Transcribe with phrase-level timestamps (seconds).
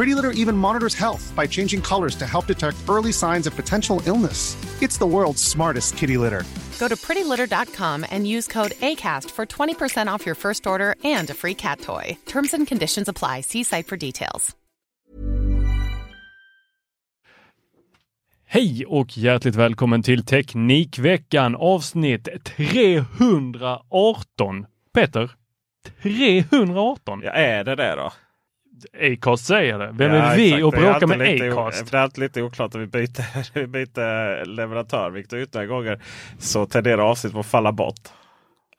[0.00, 4.02] Pretty Litter even monitors health by changing colors to help detect early signs of potential
[4.06, 4.56] illness.
[4.80, 6.44] It's the world's smartest kitty litter.
[6.78, 11.34] Go to prettylitter.com and use code ACAST for 20% off your first order and a
[11.34, 12.16] free cat toy.
[12.26, 13.42] Terms and conditions apply.
[13.42, 14.56] See site for details.
[18.46, 24.66] Hej och hjärtligt välkommen till Teknikveckan avsnitt 318.
[24.94, 25.30] Peter,
[26.02, 27.20] 318?
[27.24, 28.12] Ja, är det det då?
[29.00, 29.90] Acast säger det.
[29.92, 30.64] Vem ja, är vi exakt.
[30.64, 31.90] och bråkar med Acast?
[31.90, 35.10] Det är alltid lite oklart om vi byter, vi byter leverantör.
[35.10, 36.00] Vilket ytterligare gånger
[36.38, 38.00] så tenderar avsnitt att falla bort.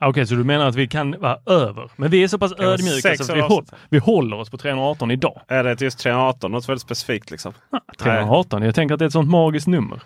[0.03, 1.91] Okej, så du menar att vi kan vara över?
[1.95, 5.11] Men vi är så pass ödmjuka så att vi, håll, vi håller oss på 318
[5.11, 5.41] idag.
[5.47, 7.53] Är det just 318 något väldigt specifikt liksom?
[7.99, 9.99] 318, jag tänker att det är ett sånt magiskt nummer.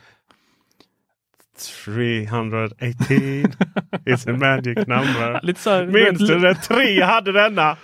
[1.86, 2.78] 318
[4.06, 5.40] is a magic number.
[5.44, 7.78] Lite så här, Minns du när tre hade denna?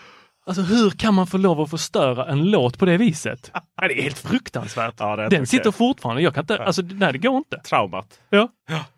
[0.45, 3.51] Alltså hur kan man få lov att förstöra en låt på det viset?
[3.81, 4.93] Ja, det är helt fruktansvärt.
[4.97, 5.45] Ja, den okej.
[5.45, 6.21] sitter fortfarande.
[6.21, 7.57] Jag kan inte, alltså nej det går inte.
[7.57, 8.19] Traumat.
[8.29, 8.49] Ja,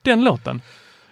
[0.01, 0.61] den låten.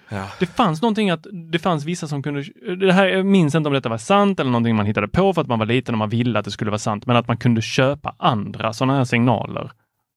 [0.09, 0.27] Ja.
[0.39, 2.43] Det fanns någonting att det fanns vissa som kunde,
[2.75, 5.41] det här, jag minns inte om detta var sant eller någonting man hittade på för
[5.41, 7.37] att man var liten och man ville att det skulle vara sant, men att man
[7.37, 9.71] kunde köpa andra sådana här signaler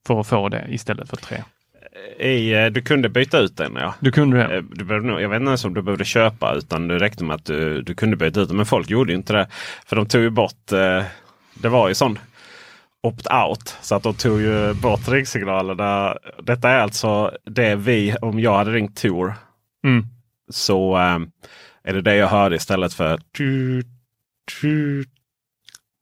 [0.07, 1.43] för att få det istället för tre.
[2.19, 3.95] I, eh, du kunde byta ut den ja.
[4.01, 4.57] Du kunde det?
[4.57, 7.35] Eh, Du behövde, jag vet inte ens om du behövde köpa utan det räckte med
[7.35, 8.57] att du, du kunde byta ut den.
[8.57, 9.47] Men folk gjorde inte det.
[9.87, 11.05] För de tog ju bort, eh,
[11.55, 12.19] det var ju sån
[13.03, 13.77] opt-out.
[13.81, 16.17] Så att de tog ju bort ringsignalerna.
[16.43, 19.35] Detta är alltså det vi, om jag hade ringt Tor,
[19.85, 20.05] Mm.
[20.51, 21.19] så eh,
[21.85, 23.83] är det det jag hörde istället för tu,
[24.61, 25.05] tu.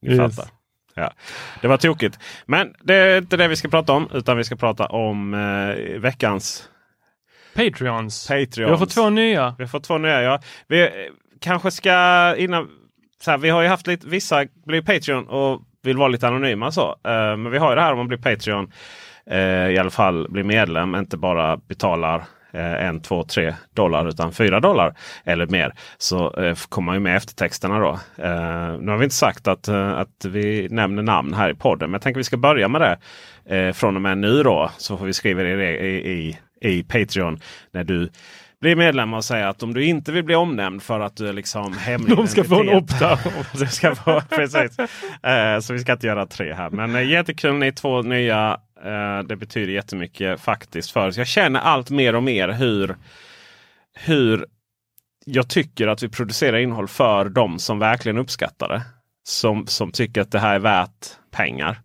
[0.01, 0.35] Ni Yes.
[0.35, 0.51] fattar.
[0.95, 1.13] Ja.
[1.61, 2.19] Det var tokigt.
[2.45, 4.09] Men det är inte det vi ska prata om.
[4.13, 6.69] Utan vi ska prata om eh, veckans
[7.55, 8.27] Patreons.
[8.27, 8.57] Patreons.
[8.57, 9.55] Vi har fått två nya.
[9.57, 10.39] Vi har fått två nya ja.
[10.67, 10.89] Vi eh,
[11.41, 12.69] kanske ska innan.
[13.21, 16.71] Så här, vi har ju haft lite, vissa blir Patreon och vill vara lite anonyma
[16.71, 16.89] så.
[16.89, 18.71] Eh, men vi har ju det här om man blir Patreon.
[19.25, 24.33] eh, I alla fall blir medlem, inte bara betalar eh, en, två, tre dollar utan
[24.33, 25.73] fyra dollar eller mer.
[25.97, 27.99] Så eh, kommer man ju med eftertexterna då.
[28.23, 31.89] Eh, nu har vi inte sagt att, eh, att vi nämner namn här i podden.
[31.89, 32.97] Men jag tänker vi ska börja med det.
[33.57, 37.39] Eh, från och med nu då så får vi skriva det i, i, i Patreon
[37.71, 38.09] när du
[38.63, 41.33] bli medlem och säga att om du inte vill bli omnämnd för att du är
[41.33, 42.87] liksom hemlig De ska få en
[43.53, 44.79] du ska få, precis.
[45.23, 46.69] Eh, så vi ska inte göra tre här.
[46.69, 48.57] Men uh, jättekul ni två nya.
[48.85, 51.17] Eh, det betyder jättemycket faktiskt för oss.
[51.17, 52.95] Jag känner allt mer och mer hur,
[53.93, 54.45] hur
[55.25, 58.81] jag tycker att vi producerar innehåll för de som verkligen uppskattar det.
[59.25, 61.79] Som, som tycker att det här är värt pengar.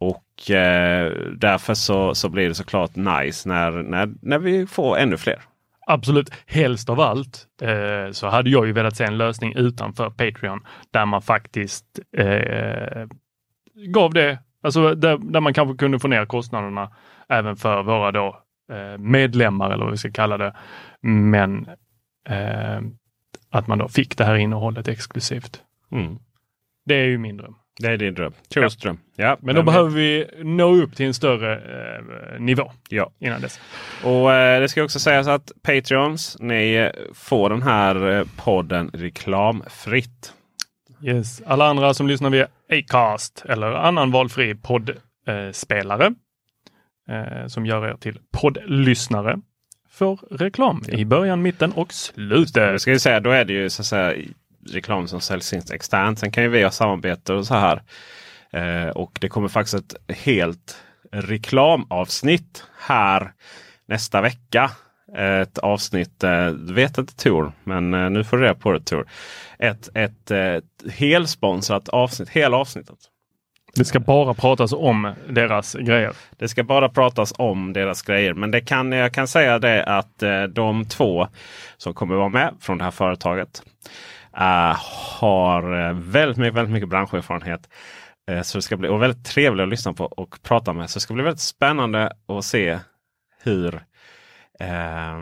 [0.00, 5.16] Och eh, därför så, så blir det såklart nice när, när, när vi får ännu
[5.16, 5.42] fler.
[5.86, 6.30] Absolut.
[6.46, 11.06] Helst av allt eh, så hade jag ju velat se en lösning utanför Patreon där
[11.06, 13.06] man faktiskt eh,
[13.86, 16.92] gav det, alltså där, där man kanske kunde få ner kostnaderna
[17.28, 18.42] även för våra då
[18.72, 20.56] eh, medlemmar eller vad vi ska kalla det.
[21.02, 21.66] Men
[22.28, 22.80] eh,
[23.50, 25.60] att man då fick det här innehållet exklusivt.
[25.92, 26.18] Mm.
[26.86, 27.54] Det är ju min dröm.
[27.80, 28.32] Det är din dröm.
[28.54, 28.98] Tros dröm.
[29.16, 33.10] Ja, Men då behöver vi nå upp till en större eh, nivå Ja.
[33.18, 33.60] innan dess.
[34.04, 40.32] Och eh, det ska också sägas att Patreons, ni får den här eh, podden reklamfritt.
[41.02, 41.42] Yes.
[41.46, 46.14] Alla andra som lyssnar via Acast eller annan valfri poddspelare
[47.08, 49.40] eh, som gör er till poddlyssnare
[49.90, 52.80] får reklam i början, mitten och slutet.
[52.80, 54.24] ska jag säga, då är det ju så att säga
[54.70, 56.18] reklam som säljs in externt.
[56.18, 57.82] Sen kan ju vi ha samarbete och så här.
[58.52, 63.32] Eh, och det kommer faktiskt ett helt reklamavsnitt här
[63.86, 64.70] nästa vecka.
[65.16, 69.06] Ett avsnitt, eh, vet inte Tor, men eh, nu får du reda på det Tor.
[69.58, 72.98] Ett, ett, ett helsponsrat avsnitt, hela avsnittet.
[73.74, 76.12] Det ska bara pratas om deras grejer.
[76.36, 78.34] Det ska bara pratas om deras grejer.
[78.34, 81.28] Men det kan, jag kan säga det att eh, de två
[81.76, 83.62] som kommer vara med från det här företaget
[84.36, 84.76] eh,
[85.20, 87.68] har eh, väldigt, mycket, väldigt mycket branscherfarenhet.
[88.30, 90.90] Eh, så det ska bli och väldigt trevligt att lyssna på och prata med.
[90.90, 92.78] Så det ska bli väldigt spännande att se
[93.42, 93.80] hur,
[94.60, 95.18] eh,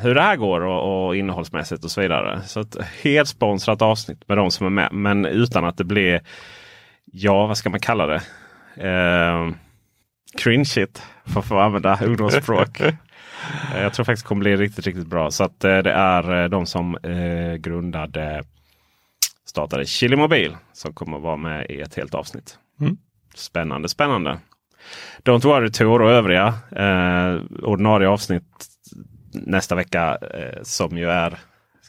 [0.00, 2.42] hur det här går och, och innehållsmässigt och så vidare.
[2.42, 4.92] Så ett helt sponsrat avsnitt med de som är med.
[4.92, 6.20] Men utan att det blir
[7.12, 8.22] ja, vad ska man kalla det?
[8.88, 9.50] Eh,
[10.38, 12.80] cringeigt, för att få använda ungdomsspråk.
[13.74, 15.30] jag tror faktiskt det kommer bli riktigt, riktigt bra.
[15.30, 18.42] Så att eh, det är eh, de som eh, grundade,
[19.46, 22.58] startade Chili Mobil som kommer att vara med i ett helt avsnitt.
[22.80, 22.96] Mm.
[23.34, 24.38] Spännande, spännande.
[25.22, 28.69] Don't worry Tor och övriga eh, ordinarie avsnitt
[29.32, 31.38] nästa vecka eh, som ju är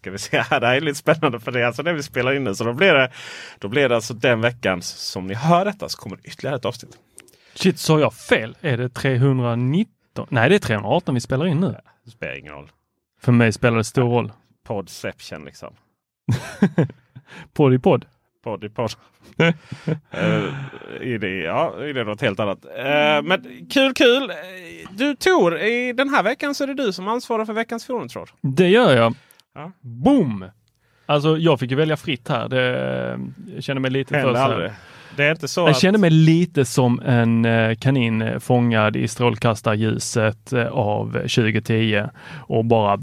[0.02, 2.04] Ska vi se här, det här är lite spännande för det är alltså det vi
[2.04, 2.56] spelar in nu.
[2.56, 3.12] Så då blir det,
[3.60, 6.66] då blir det alltså den veckan som ni hör detta så kommer det ytterligare ett
[6.66, 6.98] avsnitt.
[7.54, 8.58] Shit, sa jag fel?
[8.62, 10.28] Är det 319?
[10.30, 11.76] Nej, det är 318 vi spelar in nu.
[12.06, 12.72] Det spelar ingen roll.
[13.22, 14.32] För mig spelar det stor roll.
[14.64, 15.74] Podception liksom.
[17.54, 18.06] Podd i podd.
[18.44, 18.92] Podd i podd.
[19.42, 19.52] uh,
[21.02, 22.66] i det, ja, i det är något helt annat.
[22.66, 24.32] Uh, men kul, kul!
[24.92, 28.30] Du Tor, i den här veckan så är det du som ansvarar för veckans forumtråd.
[28.42, 29.14] Det gör jag.
[29.56, 29.72] Ja.
[29.82, 30.46] Boom!
[31.06, 32.50] Alltså jag fick ju välja fritt här.
[32.50, 33.20] Det,
[33.56, 34.42] jag känner mig lite Händer för...
[34.42, 34.72] aldrig.
[35.16, 35.82] Det är inte så Jag att...
[35.82, 42.04] känner mig lite som en eh, kanin eh, fångad i strålkastarljuset eh, av 2010
[42.48, 42.98] och bara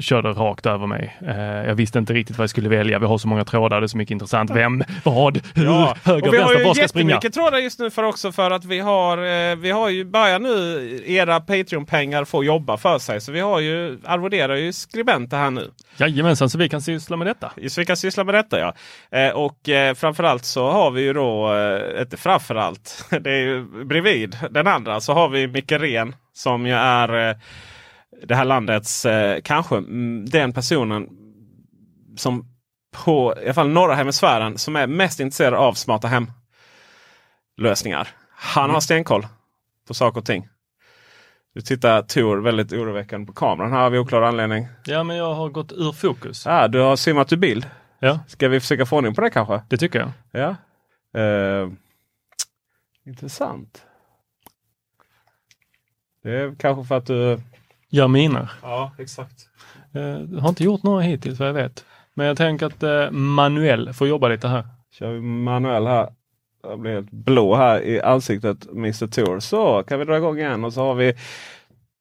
[0.00, 1.16] körde rakt över mig.
[1.26, 2.98] Eh, Jag visste inte riktigt vad jag skulle välja.
[2.98, 4.50] Vi har så många trådar, det är så mycket intressant.
[4.50, 7.10] Vem, vad, hur, Ja, höger, och vi har vänster, ju var ska springa?
[7.10, 10.42] jättemycket trådar just nu för också för att vi har, eh, vi har ju börjat
[10.42, 13.20] nu, era Patreon-pengar får jobba för sig.
[13.20, 15.70] Så vi har ju, arvoderar ju skribenter här nu.
[15.96, 17.52] Jajamensan, så vi kan syssla med detta.
[17.68, 18.74] Så vi kan syssla med detta ja.
[19.18, 23.84] Eh, och eh, framförallt så har vi ju då, eh, inte framförallt, det är ju
[23.84, 27.36] bredvid den andra så har vi Micke Ren som ju är
[28.22, 31.08] det här landets, eh, kanske mm, den personen
[32.16, 32.44] som
[33.04, 36.30] på i alla fall norra hemisfären som är mest intresserad av smarta hem
[37.56, 38.08] lösningar.
[38.30, 39.26] Han har stenkoll
[39.88, 40.48] på saker och ting.
[41.54, 44.68] Du tittar Tor väldigt oroväckande på kameran här av oklar anledning.
[44.84, 46.46] Ja, men jag har gått ur fokus.
[46.46, 47.70] Ah, du har simmat ur bild.
[47.98, 49.62] Ja, Ska vi försöka få ordning på det kanske?
[49.68, 50.10] det tycker jag.
[50.30, 50.56] Ja.
[51.20, 51.68] Eh,
[53.04, 53.82] intressant.
[56.22, 57.40] Det är kanske för att du...
[57.90, 58.50] Gör miner.
[58.62, 59.48] Ja, exakt.
[59.94, 61.84] Eh, har inte gjort några hittills vad jag vet.
[62.14, 64.66] Men jag tänker att eh, Manuel får jobba lite här.
[64.98, 66.08] Kör vi manuell här.
[66.62, 69.40] Jag blir helt blå här i ansiktet Mr Tour.
[69.40, 71.14] Så kan vi dra igång igen och så har vi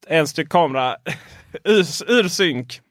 [0.08, 0.96] en styck kamera
[1.64, 2.82] ur, ur synk.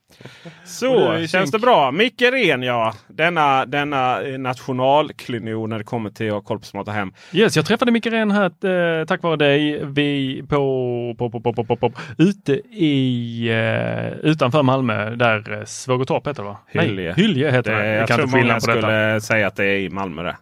[0.63, 1.91] Så, i känns det bra?
[1.91, 2.93] Micke Ren ja.
[3.07, 7.13] Denna, denna eh, nationalklinion när det kommer till att ha koll på smarta hem.
[7.33, 11.53] Yes, jag träffade Micke Ren här eh, tack vare dig vi på, på, på, på,
[11.53, 16.57] på, på, på ute i eh, utanför Malmö där eh, Svågertorp heter det va?
[16.67, 17.05] Hylje.
[17.05, 17.77] Nej, Hylje heter det.
[17.77, 18.71] Det, det jag kan tror många på detta.
[18.71, 20.37] skulle säga att det är i Malmö det.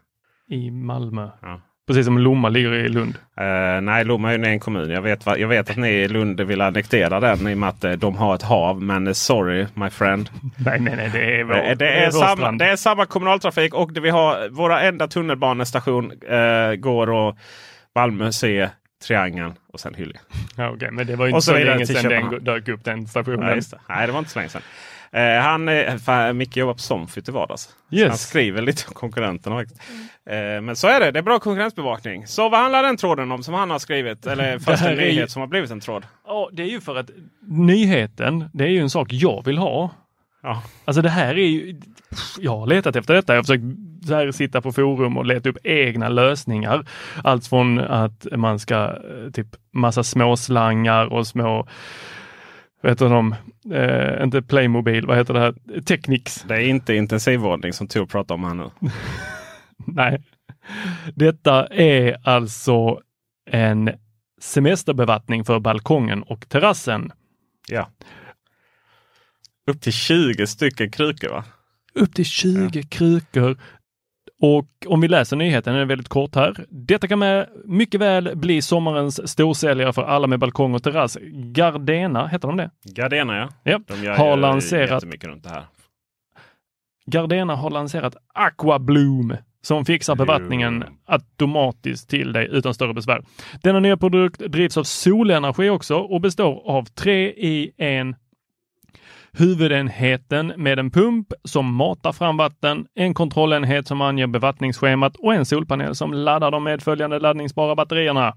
[0.49, 1.29] I Malmö.
[1.41, 1.61] Ja.
[1.87, 3.15] Precis som Lomma ligger i Lund.
[3.37, 4.89] Eh, nej, Lomma är ju en kommun.
[4.89, 7.83] Jag vet, jag vet att ni i Lund vill annektera den i och med att
[7.83, 8.81] eh, de har ett hav.
[8.81, 10.29] Men eh, sorry my friend.
[10.65, 13.73] Nej, nej, nej, det är vår, Det, det, är vår samma, det är samma kommunaltrafik
[13.73, 17.37] och det vi har, våra enda tunnelbanestation eh, går och
[17.95, 18.69] Malmö C,
[19.07, 20.19] Triangeln och sen Hyllie.
[20.57, 23.07] Ja, okej, men det var ju inte så så länge sedan den dök upp den
[23.07, 23.39] stationen.
[23.39, 23.77] Det.
[23.89, 24.61] Nej, det var inte så länge sedan.
[25.13, 27.69] Eh, han, fan, Micke jobbar på Somfyt i vardags.
[27.91, 28.07] Yes.
[28.09, 29.55] Han skriver lite om konkurrenterna.
[29.55, 29.81] faktiskt.
[30.29, 31.11] Eh, men så är det.
[31.11, 32.27] Det är bra konkurrensbevakning.
[32.27, 34.27] Så vad handlar den tråden om som han har skrivit?
[34.27, 36.05] Eller först en är ju- nyhet som har blivit en tråd?
[36.27, 37.09] Ja, det är ju för att
[37.47, 39.89] nyheten, det är ju en sak jag vill ha.
[40.43, 40.63] Ja.
[40.85, 41.79] Alltså det här är ju,
[42.39, 43.33] jag har letat efter detta.
[43.33, 43.63] Jag har försökt
[44.07, 46.85] så här, sitta på forum och leta upp egna lösningar.
[47.23, 51.67] Allt från att man ska eh, typ massa småslangar och små,
[52.83, 53.35] vad heter de,
[53.71, 56.45] eh, inte Playmobil, vad heter det här, Technics.
[56.47, 58.69] Det är inte intensivvårdning som Tor pratar om här nu.
[59.87, 60.23] Nej.
[61.15, 62.99] Detta är alltså
[63.51, 63.91] en
[64.41, 67.11] semesterbevattning för balkongen och terrassen.
[67.67, 67.89] Ja.
[69.71, 71.43] Upp till 20 stycken krukor va?
[71.93, 73.57] Upp till 20 krukor.
[74.45, 76.65] Och om vi läser nyheten, den är väldigt kort här.
[76.69, 81.17] Detta kan med mycket väl bli sommarens storsäljare för alla med balkong och terrass.
[81.31, 82.69] Gardena, heter de det?
[82.83, 83.49] Gardena ja.
[83.63, 83.79] Ja.
[83.87, 85.63] De gör har lanserat runt det här.
[87.05, 93.23] Gardena har lanserat Aqua Bloom som fixar bevattningen automatiskt till dig utan större besvär.
[93.61, 98.15] Denna nya produkt drivs av solenergi också och består av tre i en
[99.33, 105.45] huvudenheten med en pump som matar fram vatten, en kontrollenhet som anger bevattningsschemat och en
[105.45, 108.35] solpanel som laddar de medföljande laddningsbara batterierna.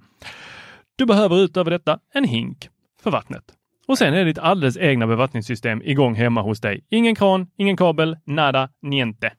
[0.97, 2.69] Du behöver utöver detta en hink
[3.03, 3.45] för vattnet.
[3.89, 6.85] Och sen är det ditt alldeles egna bevattningssystem igång hemma hos dig.
[6.91, 9.33] Ingen kran, ingen kabel, nada, niente.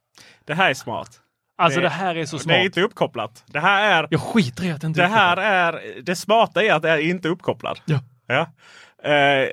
[0.45, 1.09] Det här är smart.
[1.57, 2.53] Alltså det, här är så smart.
[2.53, 3.43] Det är inte uppkopplat.
[3.47, 4.07] Det här är...
[4.11, 6.01] Jag skiter i att det inte Det är här är...
[6.01, 7.81] Det smarta är att det är inte uppkopplat.
[7.85, 7.99] Ja.
[8.27, 8.47] Ja.
[9.11, 9.49] Eh,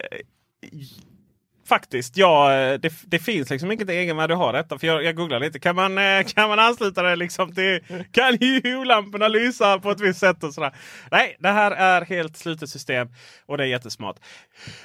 [1.68, 4.78] faktiskt, ja, det, det finns liksom inget egenvärde att ha detta.
[4.78, 5.59] För jag, jag googlar lite.
[5.59, 7.80] Kan man, eh, kan man ansluta det liksom till...
[8.12, 10.44] Kan hue-lamporna lysa på ett visst sätt?
[10.44, 10.73] och sådär?
[11.11, 13.09] Nej, det här är helt slutet system
[13.47, 14.16] och det är jättesmart.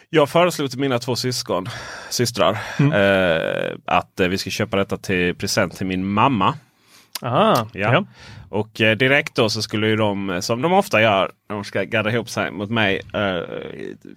[0.09, 1.65] Jag föreslog till mina två syskon,
[2.09, 6.57] systrar eh, att eh, vi ska köpa detta till present till min mamma.
[7.21, 7.93] Aha, Ja.
[7.93, 8.05] ja.
[8.49, 11.63] Och eh, direkt då så skulle ju de, eh, som de ofta gör, när de
[11.63, 13.01] ska gadda ihop sig mot mig.
[13.13, 13.43] Eh,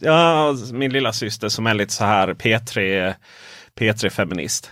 [0.00, 3.14] ja, min lilla syster som är lite så här P3,
[3.78, 4.70] P3 feminist.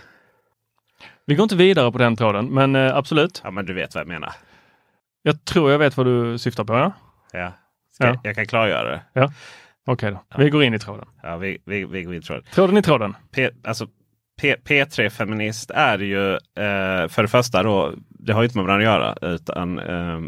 [1.25, 3.41] Vi går inte vidare på den tråden, men eh, absolut.
[3.43, 4.33] Ja men du vet vad jag menar.
[5.23, 6.73] Jag tror jag vet vad du syftar på.
[6.73, 6.91] Ja?
[7.31, 7.51] Ja.
[7.93, 8.19] Ska, Ja.
[8.23, 9.01] Jag kan klargöra det.
[9.13, 9.31] Ja.
[9.85, 10.23] Okej då.
[10.37, 11.05] Vi går in i tråden.
[11.23, 12.53] Ja, vi, vi, vi går in tror jag.
[12.53, 13.15] Tråden i tråden.
[13.35, 13.87] P, alltså,
[14.41, 18.93] P, P3 feminist är ju eh, för det första då, det har inte med varandra
[18.93, 20.19] att göra utan eh,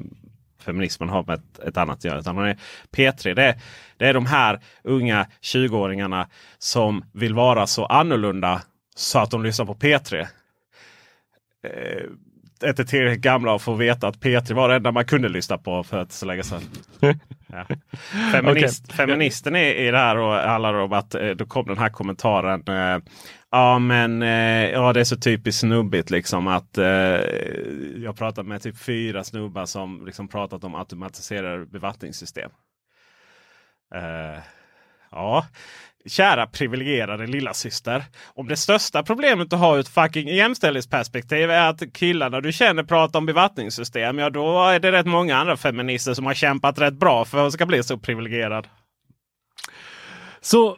[0.59, 2.19] feminismen har med ett, ett annat att göra.
[2.19, 2.57] Utan är,
[2.91, 3.55] P3 det är,
[3.97, 6.27] det är de här unga 20-åringarna
[6.57, 8.61] som vill vara så annorlunda
[8.95, 10.27] så att de lyssnar på P3.
[11.63, 15.57] Eh, inte tillräckligt gamla och få veta att P3 var det enda man kunde lyssna
[15.57, 16.61] på för att så länge sedan.
[17.47, 17.65] Ja.
[18.31, 21.89] Feminist, Feministen är i det här och handlar om att eh, då kom den här
[21.89, 22.63] kommentaren.
[22.67, 23.03] Eh,
[23.53, 26.85] ja men eh, ja, det är så typiskt snubbigt liksom att eh,
[28.03, 32.51] jag pratat med typ fyra snubbar som liksom pratat om automatiserade bevattningssystem.
[33.95, 34.43] Eh,
[35.11, 35.45] ja,
[36.05, 38.03] kära privilegierade lilla syster.
[38.35, 42.83] Om det största problemet att ha ur ett fucking jämställdhetsperspektiv är att killarna du känner
[42.83, 44.19] pratar om bevattningssystem.
[44.19, 47.53] Ja, då är det rätt många andra feminister som har kämpat rätt bra för att
[47.53, 48.67] ska bli så privilegierad.
[50.41, 50.77] Så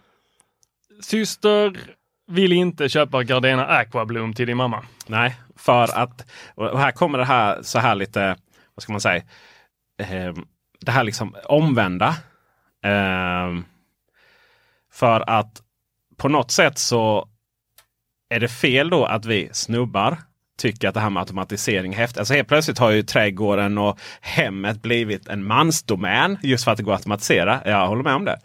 [1.02, 1.96] syster
[2.28, 4.86] vill inte köpa Gardena Aquabloom till din mamma.
[5.08, 8.38] Nej, för att och här kommer det här så här lite,
[8.76, 9.24] vad ska man säga,
[10.00, 10.34] eh,
[10.80, 12.08] det här liksom omvända.
[12.84, 13.62] Eh,
[14.92, 15.62] för att
[16.18, 17.30] på något sätt så
[18.30, 20.18] är det fel då att vi snubbar
[20.58, 22.20] tycker att det här med automatisering är häftigt.
[22.20, 26.84] Alltså helt plötsligt har ju trädgården och hemmet blivit en mansdomän just för att det
[26.84, 27.62] går att automatisera.
[27.66, 28.40] Jag håller med om det.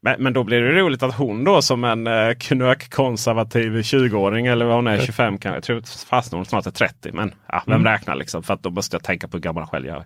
[0.00, 4.64] Men, men då blir det roligt att hon då som en eh, knökkonservativ 20-åring eller
[4.64, 7.12] vad hon är, 25 kan jag tror fast hon snart är 30.
[7.12, 8.42] Men ja, vem räknar liksom?
[8.42, 10.04] För att då måste jag tänka på hur gammal jag själv jag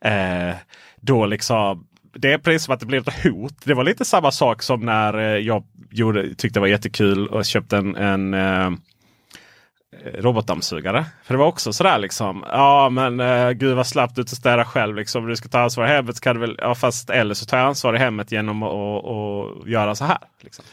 [0.00, 0.48] är.
[0.48, 0.54] Eh,
[1.00, 1.86] då liksom
[2.18, 3.54] det är precis som att det blev ett hot.
[3.64, 7.44] Det var lite samma sak som när eh, jag gjorde, tyckte det var jättekul och
[7.44, 8.70] köpte en, en eh,
[10.14, 11.04] robotdammsugare.
[11.24, 12.44] För det var också sådär liksom.
[12.48, 14.96] Ja men uh, gud vad slappt ut att städa själv.
[14.96, 15.22] Liksom.
[15.22, 16.56] Om du ska ta ansvar i hemmet så kan du väl.
[16.58, 20.18] Ja fast eller så tar jag ansvar i hemmet genom att göra så här.
[20.40, 20.64] Liksom.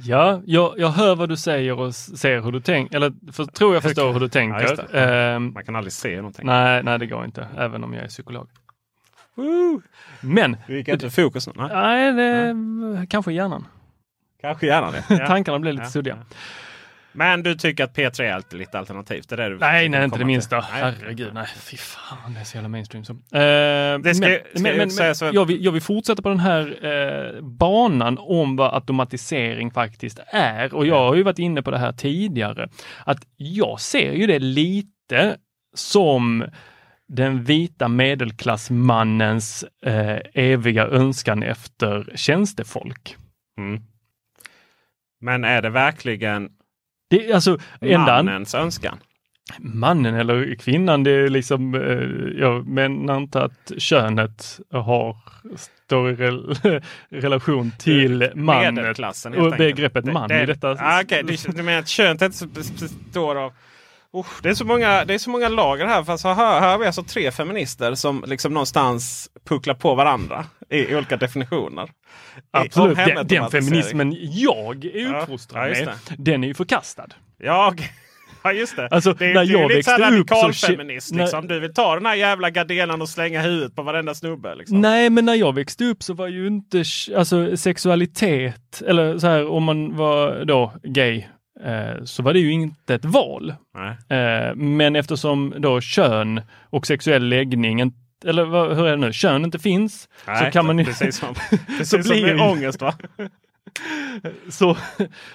[0.00, 2.96] Ja, jag, jag hör vad du säger och ser hur du tänker.
[2.96, 4.60] Eller för, tror jag förstår hur du tänker.
[4.60, 5.00] Ja, det.
[5.00, 6.46] Ehm, Man kan aldrig se någonting.
[6.46, 7.48] nej, nej, det går inte.
[7.58, 8.48] Även om jag är psykolog.
[10.20, 11.52] Men, Du gick inte fokus nu?
[11.56, 11.68] Nej.
[11.72, 13.66] nej, det, kanske hjärnan.
[14.40, 15.04] Kanske gärna det.
[15.08, 15.26] Ja.
[15.26, 16.18] Tankarna blir lite Ja, suddiga.
[17.18, 19.28] Men du tycker att P3 är alltid lite alternativt?
[19.28, 20.56] Det är det du Nej, nej, inte det minsta.
[20.56, 20.66] Nej.
[20.70, 21.46] Herregud, nej.
[21.70, 23.04] Fy fan, det är så jävla mainstream.
[23.04, 23.12] Så.
[23.12, 23.18] Eh,
[23.98, 26.38] Det ska- men ska men, säga men så- jag, vill, jag vill fortsätta på den
[26.40, 30.74] här eh, banan om vad automatisering faktiskt är.
[30.74, 32.68] Och jag har ju varit inne på det här tidigare.
[33.06, 35.36] Att jag ser ju det lite
[35.74, 36.44] som
[37.08, 43.16] den vita medelklassmannens eh, eviga önskan efter tjänstefolk.
[43.58, 43.82] Mm.
[45.20, 46.48] Men är det verkligen
[47.08, 48.98] Det, är alltså, ända, mannens önskan?
[49.58, 55.16] mannen eller kvinnan, det är liksom, eh, jag menar inte att könet har,
[55.86, 56.54] står i rel,
[57.10, 59.76] relation till mannen Medelklassen helt och enkelt.
[59.76, 60.76] begreppet Det- man det, i detta.
[60.80, 63.52] Ah, Okej, du, du menar att könet inte består av...
[64.12, 66.04] Oh, det, är så många, det är så många lager här.
[66.04, 70.94] Fast här, här har vi alltså tre feminister som liksom någonstans pucklar på varandra i
[70.96, 71.84] olika definitioner.
[71.84, 71.88] I-
[72.50, 77.06] Absolut, den, den feminismen jag är uppfostrad ja, med, den är ju förkastad.
[77.38, 77.74] Ja,
[78.44, 78.88] ja just det.
[78.90, 81.14] Alltså, det är, när det är jag ju lite så här växte upp så radikalfeminist.
[81.14, 81.48] när- Liksom.
[81.48, 84.54] Du vill ta den här jävla gardenan och slänga huvudet på varenda snubbe.
[84.54, 84.80] Liksom.
[84.80, 86.84] Nej, men när jag växte upp så var ju inte
[87.16, 91.24] alltså, sexualitet, eller så här om man var då gay,
[91.64, 93.50] eh, så var det ju inte ett val.
[94.08, 96.40] Eh, men eftersom då kön
[96.70, 100.66] och sexuell läggning, inte- eller vad, hur är det nu, kön inte finns, så kan
[100.66, 102.94] man ju, Precis som, så precis som blir ju- ångest va?
[104.50, 104.76] så,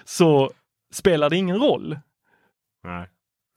[0.03, 0.51] så
[0.93, 1.99] spelar det ingen roll.
[2.83, 3.07] Nej.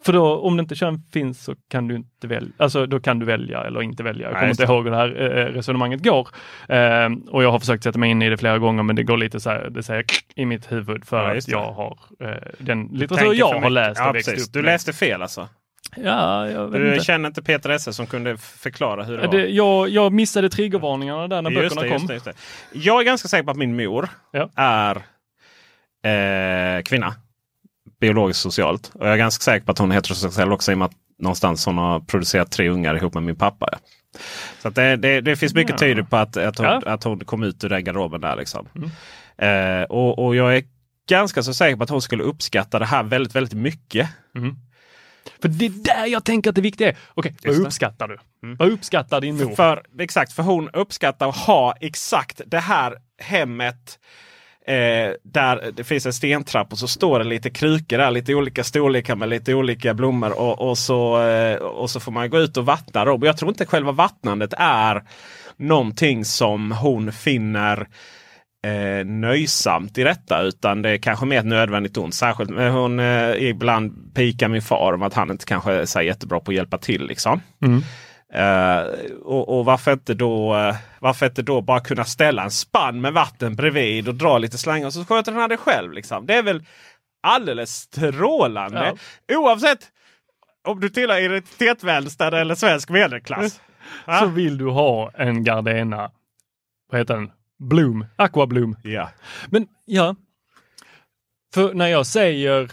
[0.04, 3.18] För då, om det inte kön finns så kan du inte välja, alltså då kan
[3.18, 4.26] du välja eller inte välja.
[4.26, 6.28] Jag Nej, kommer inte ihåg hur det här eh, resonemanget går.
[6.68, 9.16] Eh, och jag har försökt sätta mig in i det flera gånger men det går
[9.16, 10.04] lite så här, det säger
[10.34, 14.08] i mitt huvud för Ja, att jag har eh, den litteratur jag har läst ja,
[14.08, 14.48] och växt precis.
[14.48, 15.48] upp Du läste fel alltså?
[15.96, 17.04] Ja, jag vet Du inte.
[17.04, 19.38] känner inte Peter Esse som kunde förklara hur det Ja, var?
[19.38, 21.94] Det, jag, jag missade triggervarningarna där när Just böckerna det, kom.
[21.94, 22.24] just det, just
[22.72, 22.78] det.
[22.78, 24.50] Jag är ganska säker på att min mor Ja.
[24.56, 24.96] är
[26.04, 27.14] eh, kvinna.
[28.00, 28.90] Biologiskt socialt.
[28.94, 30.92] Och jag är ganska säker på att hon är heterosexuell också i och med att
[31.18, 33.78] någonstans hon har producerat tre ungar ihop med min pappa.
[34.62, 35.78] Så det, det, det finns mycket Ja.
[35.78, 36.80] tydligt på att, att, hon, Ja.
[36.86, 38.36] att hon kom ut ur den garderoben där.
[38.36, 38.68] Liksom.
[38.76, 38.90] Mm.
[39.82, 40.62] Eh, och, och jag är
[41.08, 44.08] ganska så säker på att hon skulle uppskatta det här väldigt, väldigt mycket.
[45.42, 46.96] För det är där jag tänker att det viktiga är.
[47.14, 47.66] Okej, vad Just det.
[47.66, 48.18] uppskattar du?
[48.58, 49.54] Vad uppskattar din mor?
[49.54, 53.98] För, exakt, för hon uppskattar att ha exakt det här hemmet.
[54.66, 58.64] Eh, där det finns en stentrapp och så står det lite krukor där, lite olika
[58.64, 60.38] storlekar med lite olika blommor.
[60.38, 63.22] Och, och, så, eh, och så får man gå ut och vattna dem.
[63.22, 65.02] Jag tror inte själva vattnandet är
[65.56, 67.88] någonting som hon finner
[68.66, 70.42] eh, nöjsamt i detta.
[70.42, 72.14] Utan det är kanske mer ett nödvändigt ont.
[72.14, 76.02] Särskilt när hon eh, ibland pikar min far om att han inte kanske är så
[76.02, 77.06] jättebra på att hjälpa till.
[77.06, 77.40] Liksom.
[78.32, 78.80] Eh,
[79.22, 83.12] och, och varför, inte då, eh, varför inte då bara kunna ställa en spann med
[83.12, 85.92] vatten bredvid och dra lite slangar så sköter han det själv.
[85.92, 86.26] Liksom.
[86.26, 86.64] Det är väl
[87.22, 88.94] alldeles strålande.
[89.32, 89.78] Oavsett
[90.68, 93.60] om du tillhör identitetsvänster eller svensk medelklass.
[94.06, 94.20] Va?
[94.20, 96.10] Så vill du ha en Gardena,
[96.90, 97.30] vad heter den?
[97.58, 98.76] Bloom, Aqua Bloom.
[98.82, 99.10] Ja.
[99.48, 100.14] Men ja,
[101.54, 102.70] för när jag säger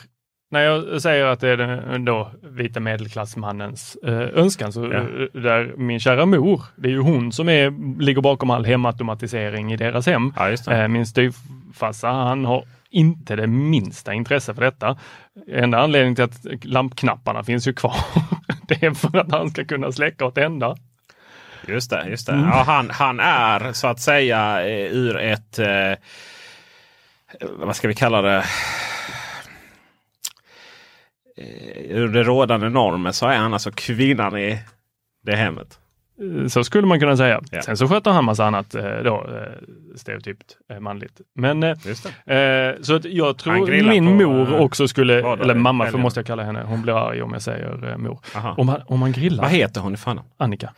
[0.52, 4.94] när jag säger att det är den då vita medelklassmannens eh, önskan så Ja.
[4.94, 9.74] eh, där min kära mor, det är ju hon som är, ligger bakom all hemautomatisering
[9.74, 10.34] i deras hem.
[10.36, 10.74] Ja.
[10.74, 14.98] Eh, min styvfarsa, han har inte det minsta intresse för detta.
[15.48, 17.96] Enda anledningen till att lampknapparna finns ju kvar,
[18.68, 20.76] det är för att han ska kunna släcka och tända.
[21.68, 22.06] Just det.
[22.10, 22.42] Just Mm.
[22.42, 22.48] det.
[22.48, 25.60] Ja, han, han är så att säga eh, ur ett...
[25.60, 25.94] Eh,
[27.52, 28.44] vad ska vi kalla det?
[31.38, 34.60] Eh, ur det rådande normen så är han alltså kvinnan i
[35.24, 35.80] det hemmet.
[36.42, 37.42] Eh, Så skulle man kunna säga.
[37.52, 37.62] Ja.
[37.62, 38.70] Sen så sköter han massa annat
[39.04, 39.30] då,
[39.96, 41.22] stereotypt manligt.
[41.36, 41.76] Men eh,
[42.82, 46.44] så att jag Han tror min mor också skulle, eller mamma för måste jag kalla
[46.44, 48.20] henne, hon blir arg om jag säger mor.
[48.36, 48.54] Aha.
[48.58, 50.20] Om man, om man grillar, Vad heter hon i fan?
[50.38, 50.74] Annika.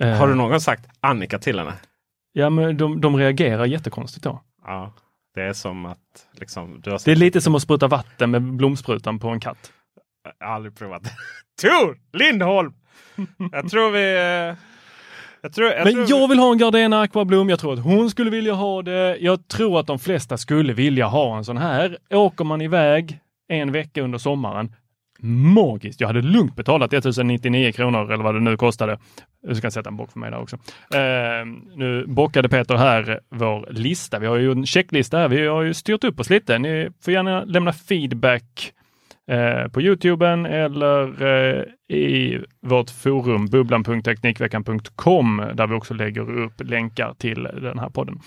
[0.00, 1.72] Eh, Har du någon gång sagt Annika till henne?
[2.32, 4.40] Ja men de, de reagerar jättekonstigt då.
[4.66, 4.92] Ja.
[5.34, 5.98] Det är som att
[6.32, 9.72] liksom, du har Det är lite som att spruta vatten med blomsprutan på en katt.
[10.40, 11.02] Jag har aldrig provat.
[11.62, 12.72] Tor Lindholm!
[13.52, 14.12] Jag tror vi...
[14.50, 14.56] eh,
[15.42, 17.48] Jag tror, jag Men tror jag vill ha en Gardena Aqua Bloom.
[17.48, 19.16] Jag tror att hon skulle vilja ha det.
[19.20, 21.98] Jag tror att de flesta skulle vilja ha en sån här.
[22.10, 24.74] Åker man iväg en vecka under sommaren,
[25.22, 26.00] magiskt.
[26.00, 28.98] Jag hade lugnt betalat 1099 kronor eller vad det nu kostade.
[29.48, 30.56] Du ska sätta en bock för mig där också.
[30.94, 34.18] Eh, nu bockade Peter här vår lista.
[34.18, 35.28] Vi har ju en checklista här.
[35.28, 36.58] Vi har ju styrt upp oss lite.
[36.58, 38.72] Ni får gärna lämna feedback
[39.30, 41.64] eh, på Youtuben eller eh,
[41.96, 48.20] i vårt forum bubblan.teknikveckan.com där vi också lägger upp länkar till den här podden.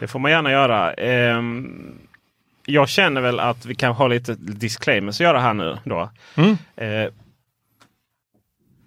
[0.00, 0.92] Det får man gärna göra.
[0.92, 1.98] Ehm,
[2.66, 5.78] jag känner väl att vi kan ha lite disclaimers att göra här nu.
[5.84, 6.10] Då.
[6.36, 6.50] Mm.
[6.76, 7.12] Eh,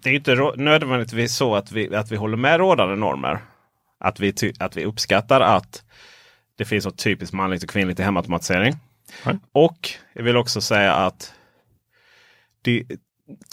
[0.03, 3.39] det är inte nödvändigtvis så att vi, att vi håller med rådande normer.
[3.99, 5.83] Att vi, att vi uppskattar att
[6.57, 8.73] det finns något typiskt manligt och kvinnligt i hemautomatisering.
[9.25, 9.39] Nej.
[9.51, 11.33] Och jag vill också säga att
[12.61, 12.83] det,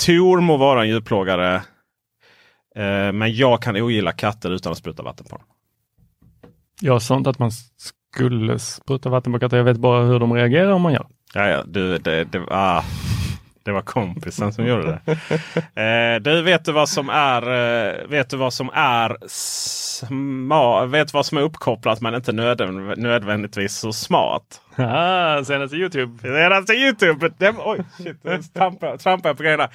[0.06, 1.54] Tor må vara en djurplågare.
[2.76, 5.46] Eh, men jag kan ogilla katter utan att spruta vatten på dem.
[6.80, 7.50] Jag sa inte att man
[8.14, 9.56] skulle spruta vatten på katter.
[9.56, 11.06] Jag vet bara hur de reagerar om man gör.
[11.34, 12.82] Ja, ja, du, det, det, ah,
[13.64, 15.12] det var kompisen som gjorde det.
[15.82, 20.88] Eh, du, vet du vad som är, eh, vet du vad som är smart?
[20.90, 24.60] Vet vad som är uppkopplat men inte nödvän- nödvändigtvis så smart?
[24.76, 26.54] Ah, senaste Youtube.
[26.56, 27.30] Alltså Youtube.
[27.38, 28.22] Det, oj, shit,
[29.02, 29.68] trampar jag på grejerna.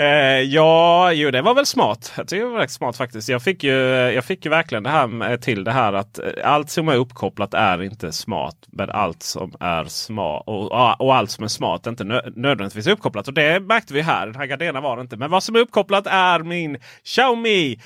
[0.00, 2.12] Eh, ja, jo det var väl smart.
[2.16, 3.28] Jag tycker det var rätt smart faktiskt.
[3.28, 6.24] Jag fick ju, jag fick ju verkligen det här med, till det här att eh,
[6.44, 8.56] allt som är uppkopplat är inte smart.
[8.66, 12.86] Men allt som är smart och, och allt som är smart är inte nö, nödvändigtvis
[12.86, 13.28] uppkopplat.
[13.28, 14.26] Och det märkte vi här.
[14.26, 15.16] Den här Gardena var det inte.
[15.16, 17.80] Men vad som är uppkopplat är min Xiaomi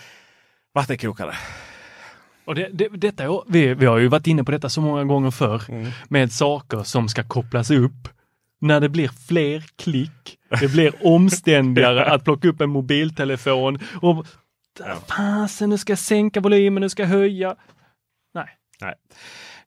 [0.74, 1.34] vattenkokare.
[2.44, 5.30] Och det, det, detta, vi, vi har ju varit inne på detta så många gånger
[5.30, 5.90] förr Mm.
[6.08, 8.08] med saker som ska kopplas upp
[8.60, 14.26] när det blir fler klick, det blir omständigare att plocka upp en mobiltelefon och
[15.08, 17.56] fasen nu ska jag sänka volymen, nu ska jag höja.
[18.34, 18.48] Nej.
[18.80, 18.94] Nej.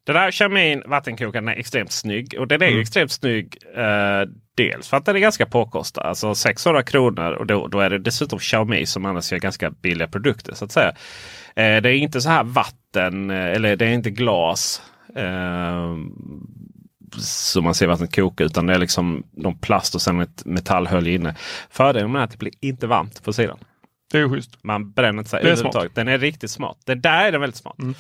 [0.06, 2.36] Den här kemin vattenkokaren är extremt snygg.
[2.40, 2.80] Och den är Mm.
[2.82, 6.02] extremt snygg eh, dels för att den är ganska påkostad.
[6.06, 10.08] Alltså 600 kronor och då, då är det dessutom Xiaomi som annars gör ganska billiga
[10.08, 10.54] produkter.
[10.54, 10.90] så att säga.
[11.56, 14.82] Eh, det är inte så här vatten eh, eller det är inte glas.
[15.16, 15.96] Eh,
[17.20, 21.14] som man ser vattnet koka utan det är liksom någon plast och sen ett metallhölje
[21.14, 21.36] inne.
[21.70, 23.58] Fördelen med det är att det blir inte varmt på sidan.
[24.12, 24.64] Det är schysst.
[24.64, 25.96] Man bränner inte sig överhuvudtaget.
[25.96, 26.78] Den är riktigt smart.
[26.86, 27.80] Det där är den väldigt smart.
[27.80, 27.96] Mm.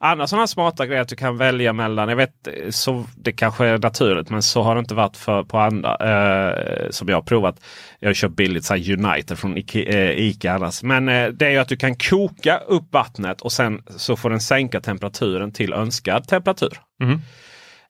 [0.00, 2.08] Andra sådana smarta grejer att du kan välja mellan.
[2.08, 5.58] Jag vet, så det kanske är naturligt men så har det inte varit för, på
[5.58, 7.60] andra eh, som jag har provat.
[7.98, 10.82] Jag har köpt billigt så här United från Ike, eh, Ica annars.
[10.82, 14.30] Men eh, det är ju att du kan koka upp vattnet och sen så får
[14.30, 16.80] den sänka temperaturen till önskad temperatur.
[17.02, 17.20] Mm.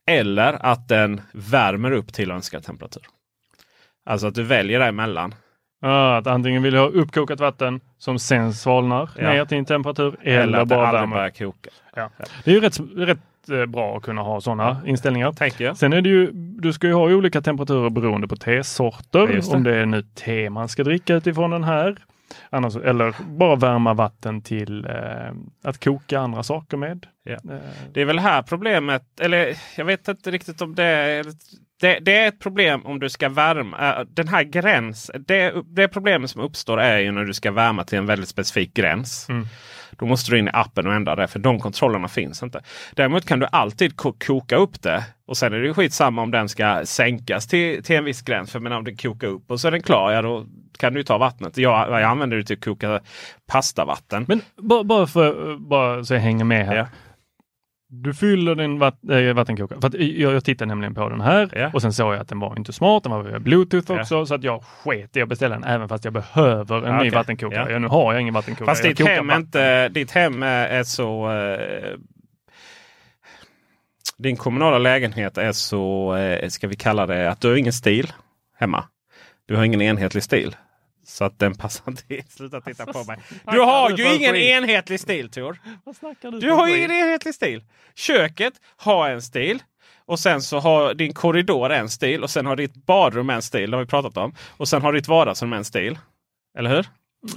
[0.09, 3.03] Eller att den värmer upp till önskad temperatur.
[4.07, 5.35] Alltså att du väljer däremellan.
[5.81, 9.33] Ja, att antingen vill jag ha uppkokat vatten som sen svalnar Ja.
[9.33, 11.17] ner till en temperatur eller, Eller att bara värmer.
[11.17, 11.71] börjar koka.
[11.97, 12.11] Ja.
[12.45, 13.19] Det är ju rätt, rätt
[13.51, 15.33] eh, bra att kunna ha sådana inställningar.
[15.33, 15.77] Tänker jag.
[15.77, 19.19] Sen är det ju, du ska ju ha olika temperaturer beroende på tesorter.
[19.19, 19.47] Ja, det.
[19.57, 21.97] Om det är nu te man ska dricka utifrån den här.
[22.51, 25.33] Annars, eller bara värma vatten till eh,
[25.65, 27.07] att koka andra saker med.
[27.25, 27.33] Ja.
[27.33, 27.59] Eh,
[27.93, 31.25] Det är väl här problemet, eller jag vet inte riktigt om det är
[31.81, 33.95] det, det är ett problem om du ska värma.
[33.99, 37.85] äh, Den här gräns, det, det problemet som uppstår är ju när du ska värma
[37.85, 39.29] till en väldigt specifik gräns.
[39.29, 39.47] Mm.
[39.91, 42.63] Då måste du in i appen och ändra det för de kontrollerna finns inte.
[42.95, 45.05] Däremot kan du alltid ko- koka upp det.
[45.27, 48.53] Och sen är det ju skitsamma om den ska sänkas till, till en viss gräns.
[48.53, 50.47] För men om den kokar upp och så är den klar, ja då
[50.79, 51.57] kan du ta vattnet.
[51.57, 53.01] Jag, jag använder det till att koka
[53.47, 54.25] pastavatten.
[54.29, 56.77] Men bara, bara, för, bara så jag hänger med här.
[56.77, 56.87] Ja.
[57.91, 59.81] Du fyller din vatt, äh, vattenkokare.
[59.81, 61.71] För jag, jag tittade nämligen på den här Ja.
[61.75, 63.03] och sen såg jag att den var inte smart.
[63.03, 64.01] Den var via bluetooth Ja.
[64.01, 66.93] också så att jag sket i att beställa den även fast jag behöver en Ja,
[66.93, 67.11] ny okej.
[67.11, 67.73] vattenkokare.
[67.73, 67.79] Ja.
[67.79, 68.67] Nu har jag ingen vattenkokare.
[68.75, 71.31] Fast ditt hem, inte, ditt hem är är så...
[71.33, 71.95] Eh,
[74.19, 78.13] din kommunala lägenhet är så, eh, ska vi kalla det, att du har ingen stil
[78.59, 78.85] hemma.
[79.47, 80.57] Du har ingen enhetlig stil.
[81.09, 82.23] Så att den passar inte in.
[82.29, 83.19] Sluta titta på mig.
[83.53, 85.59] Du har ju ingen enhetlig stil Tor.
[86.41, 87.65] Du har ju ingen enhetlig stil.
[87.95, 89.63] Köket har en stil.
[90.07, 92.23] Och sen så har din korridor en stil.
[92.23, 93.71] Och sen har ditt badrum en stil.
[93.71, 94.35] Det har vi pratat om.
[94.57, 95.99] Och sen har ditt vardagsrum en stil.
[96.59, 96.87] Eller hur?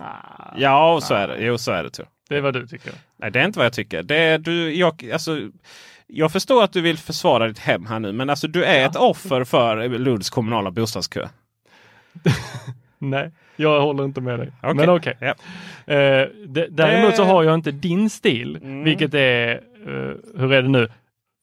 [0.01, 1.37] Ah, Ja, och så är det.
[1.39, 2.07] Jo, så är det Tor.
[2.29, 2.93] Det är vad du tycker.
[3.19, 4.03] Nej, det är inte vad jag tycker.
[4.03, 5.39] Det är, du, jag, alltså,
[6.07, 8.11] jag förstår att du vill försvara ditt hem här nu.
[8.11, 11.27] Men alltså, du är ett offer för Lunds kommunala bostadskö.
[13.01, 14.51] Nej, jag håller inte med dig.
[14.63, 14.73] Okej.
[14.75, 15.17] Men okej.
[15.21, 17.27] Eh, d- däremot så Eh.
[17.27, 18.83] har jag inte din stil, Mm.
[18.83, 19.51] vilket är,
[19.85, 20.87] eh, hur är det nu?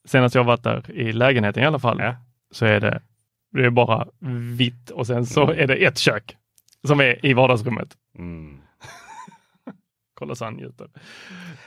[0.08, 2.14] Senast jag varit där i lägenheten i alla fall, Ja.
[2.50, 3.02] så är det,
[3.52, 4.06] det är bara
[4.56, 5.58] vitt och sen så Mm.
[5.58, 6.36] är det ett kök
[6.86, 7.88] som är i vardagsrummet.
[8.18, 8.58] Mm.
[10.18, 10.88] Kolla så han njuter.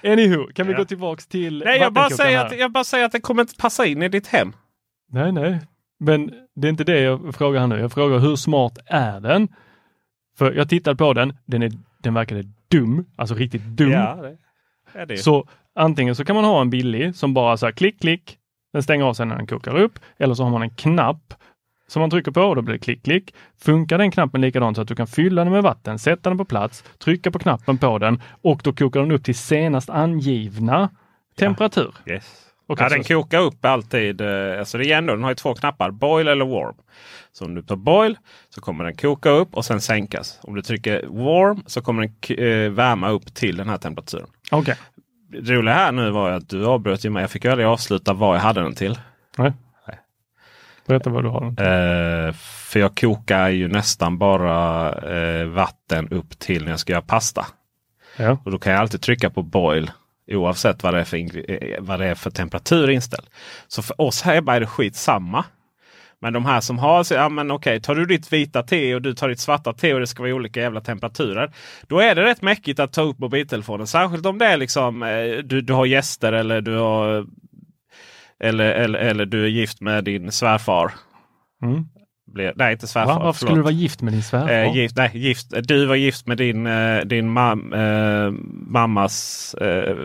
[0.03, 0.77] Anywho, kan vi Ja.
[0.79, 2.45] gå tillbaks till Nej, jag bara, säger här?
[2.45, 4.53] att, jag bara säger att det kommer inte passa in i ditt hem.
[5.11, 5.59] Nej, nej,
[5.99, 7.79] men det är inte det jag frågar här nu.
[7.79, 9.47] Jag frågar hur smart är den?
[10.41, 13.89] För jag tittade på den, den, är, den verkade dum, alltså riktigt dum.
[13.89, 14.37] det
[14.93, 15.17] är det.
[15.17, 18.37] Så antingen så kan man ha en billig som bara så här klick, klick,
[18.73, 19.99] den stänger av sig när den kokar upp.
[20.17, 21.33] Eller så har man en knapp
[21.87, 23.35] som man trycker på och då blir det klick, klick.
[23.57, 26.45] Funkar den knappen likadant så att du kan fylla den med vatten, sätta den på
[26.45, 30.89] plats, trycka på knappen på den och då kokar den upp till senast angivna
[31.37, 31.95] temperatur.
[32.05, 32.50] Yes.
[32.71, 34.21] Okej, ja, den kokar upp alltid.
[34.21, 36.75] eh, Alltså det är ändå, den har ju två knappar, boil eller warm.
[37.31, 38.17] Så om du tar boil
[38.49, 40.39] så kommer den koka upp och sen sänkas.
[40.43, 44.27] Om du trycker warm så kommer den eh, värma upp till den här temperaturen.
[44.51, 44.75] Okej.
[45.27, 47.21] Det roliga här nu var att du avbröt ju mig.
[47.23, 48.99] Jag fick ju aldrig avsluta vad jag hade den till.
[49.37, 49.53] Nej.
[49.87, 49.99] Nej.
[50.85, 51.41] Berätta vad du har.
[51.41, 52.27] den.
[52.27, 57.01] Eh, för jag kokar ju nästan bara eh, vatten upp till när jag ska göra
[57.01, 57.45] pasta.
[58.17, 58.37] Ja.
[58.45, 59.91] Och då kan jag alltid trycka på boil
[60.35, 63.27] oavsett vad det är för, eh, vad det är för temperatur inställd.
[63.67, 65.45] Så för oss här är det skitsamma.
[66.19, 69.01] Men de här som har, så, ja men okej, tar du ditt vita te och
[69.01, 71.51] du tar ditt svarta te och det ska vara olika jävla temperaturer.
[71.87, 73.87] Då är det rätt mäckigt att ta upp mobiltelefonen.
[73.87, 77.27] Särskilt om det är liksom eh, du, du har gäster eller du har
[78.39, 80.91] eller, eller, eller du är gift med din svärfar.
[81.63, 81.85] Mm.
[82.33, 83.13] Blir, nej, inte svärfar.
[83.13, 83.19] Va?
[83.23, 83.59] Varför skulle förlåt.
[83.59, 84.49] du vara gift med din svärfar?
[84.53, 88.31] Eh, gift, nej, gift, du var gift med din, eh, din mam, eh,
[88.67, 89.53] mammas...
[89.53, 89.95] Eh,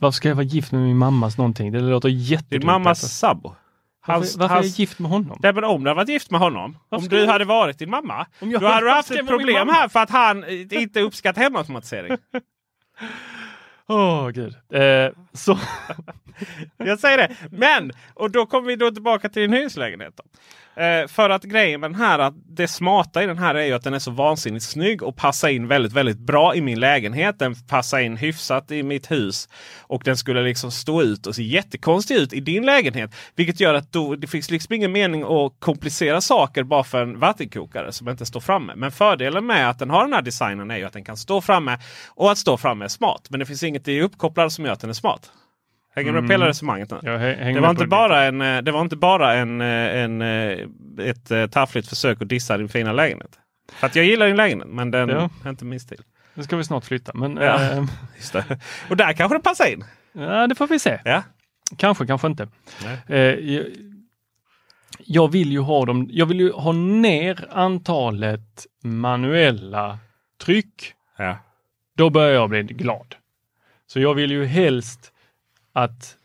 [0.00, 1.72] Varför ska jag vara gift med min mammas någonting?
[1.72, 2.50] Det låter jättedumt.
[2.62, 3.08] din mammas Peter.
[3.08, 3.54] sambo.
[4.06, 5.38] Varför, varför är jag gift med honom?
[5.42, 7.78] Nej, men om du hade varit gift med honom, Varför om du jag- hade varit
[7.78, 11.00] din mamma, Om jag- då hade du haft ett problem här för att han inte
[11.00, 12.16] uppskattar hemautomatisering.
[13.88, 14.54] Åh gud.
[14.72, 15.58] Eh, så,
[16.76, 17.34] Jag säger det.
[17.50, 20.14] Men, och då kommer vi då tillbaka till din hyreslägenhet.
[20.16, 20.22] Då.
[20.78, 23.72] Eh, för att grejen med den här, att det smarta i den här är ju
[23.72, 27.38] att den är så vansinnigt snygg och passar in väldigt, väldigt bra i min lägenhet.
[27.38, 29.48] Den passar in hyfsat i mitt hus.
[29.80, 33.10] Och den skulle liksom stå ut och se jättekonstig ut i din lägenhet.
[33.34, 37.20] Vilket gör att då, det finns liksom ingen mening att komplicera saker bara för en
[37.20, 38.72] vattenkokare som inte står framme.
[38.76, 41.40] Men fördelen med att den har den här designen är ju att den kan stå
[41.40, 43.26] framme och att stå framme är smart.
[43.30, 45.30] Men det finns inget i uppkopplad som gör att den är smart.
[45.94, 46.90] Hänger du med på hela resonemanget?
[46.90, 46.98] Nu?
[47.02, 49.66] Jag hänger Det var, inte bara en, eh, det var inte bara en, eh,
[50.02, 50.58] en, eh,
[50.98, 53.38] ett eh, taffligt försök att dissa din fina lägenhet.
[53.72, 55.30] För att jag gillar din lägenhet men den Ja.
[55.44, 56.02] är inte min stil.
[56.34, 57.62] Nu ska vi snart flytta, men Ja.
[57.72, 57.84] eh,
[58.32, 58.58] det.
[58.90, 59.84] Och där kanske det passar in.
[60.12, 61.00] ja, det får vi se.
[61.04, 61.22] Ja.
[61.76, 62.48] Kanske, kanske inte.
[63.06, 63.64] Eh, jag,
[65.04, 69.98] jag vill ju ha dem, jag vill ju ha ner antalet manuella
[70.44, 70.92] tryck.
[71.16, 71.36] Ja.
[71.96, 73.14] Då börjar jag bli glad.
[73.86, 75.12] Så jag vill ju helst
[75.84, 76.16] att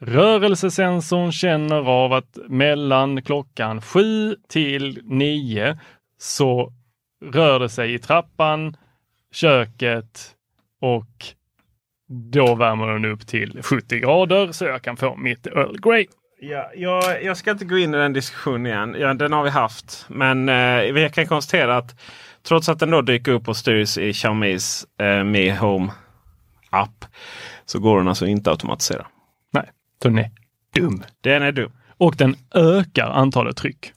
[0.00, 5.78] rörelsesensorn känner av att mellan klockan 7 till 9
[6.18, 6.72] så
[7.24, 8.76] rör det sig i trappan,
[9.32, 10.34] köket
[10.80, 11.24] och
[12.08, 16.06] då värmer den upp till 70 grader så jag kan få mitt Earl Grey.
[16.40, 18.96] Ja, jag, jag ska inte gå in i den diskussionen igen.
[18.98, 20.06] Ja, den har vi haft.
[20.08, 22.00] Men eh, vi kan konstatera att
[22.42, 25.92] trots att den då dyker upp och styrs i Xiaomis eh, Mi Home
[26.70, 27.04] app
[27.72, 29.06] så går den alltså inte att automatisera.
[29.50, 30.30] Nej, den är
[30.74, 31.04] dum.
[31.20, 31.72] Den är dum.
[31.98, 33.92] Och den ökar antalet tryck.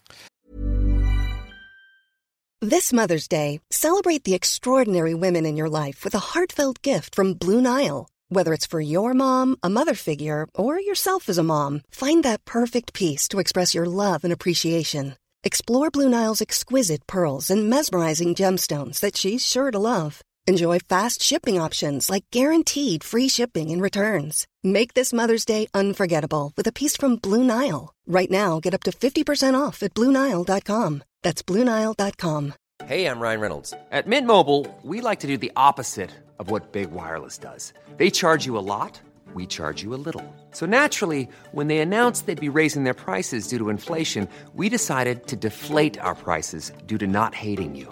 [2.71, 7.33] This Mother's Day, celebrate the extraordinary women in your life with a heartfelt gift from
[7.33, 8.07] Blue Nile.
[8.29, 12.45] Whether it's for your mom, a mother figure, or yourself as a mom, find that
[12.45, 15.13] perfect piece to express your love and appreciation.
[15.43, 20.21] Explore Blue Nile's exquisite pearls and mesmerizing gemstones that she's sure to love.
[20.47, 24.45] Enjoy fast shipping options like guaranteed free shipping and returns.
[24.63, 27.95] Make this Mother's Day unforgettable with a piece from Blue Nile.
[28.05, 31.03] Right now, get up to 50% off at BlueNile.com.
[31.23, 32.53] That's BlueNile.com.
[32.85, 33.73] Hey, I'm Ryan Reynolds.
[33.91, 37.73] At Mint Mobile, we like to do the opposite of what Big Wireless does.
[37.97, 39.01] They charge you a lot,
[39.33, 40.23] we charge you a little.
[40.51, 45.25] So naturally, when they announced they'd be raising their prices due to inflation, we decided
[45.27, 47.91] to deflate our prices due to not hating you.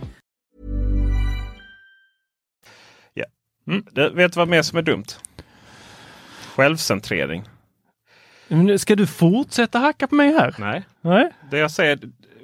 [3.67, 3.85] Mm.
[3.91, 5.05] Det, vet du vad mer som är dumt?
[6.55, 7.43] Självcentrering.
[8.47, 10.55] Men Ska du fortsätta hacka på mig här?
[10.57, 11.31] Nej, Nej.
[11.51, 11.99] det jag säger.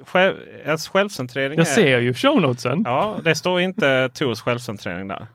[0.06, 2.82] Själv, alltså självcentrering Jag är, ser ju shownotesen.
[2.84, 5.26] Ja, det står inte Tors självcentrering där.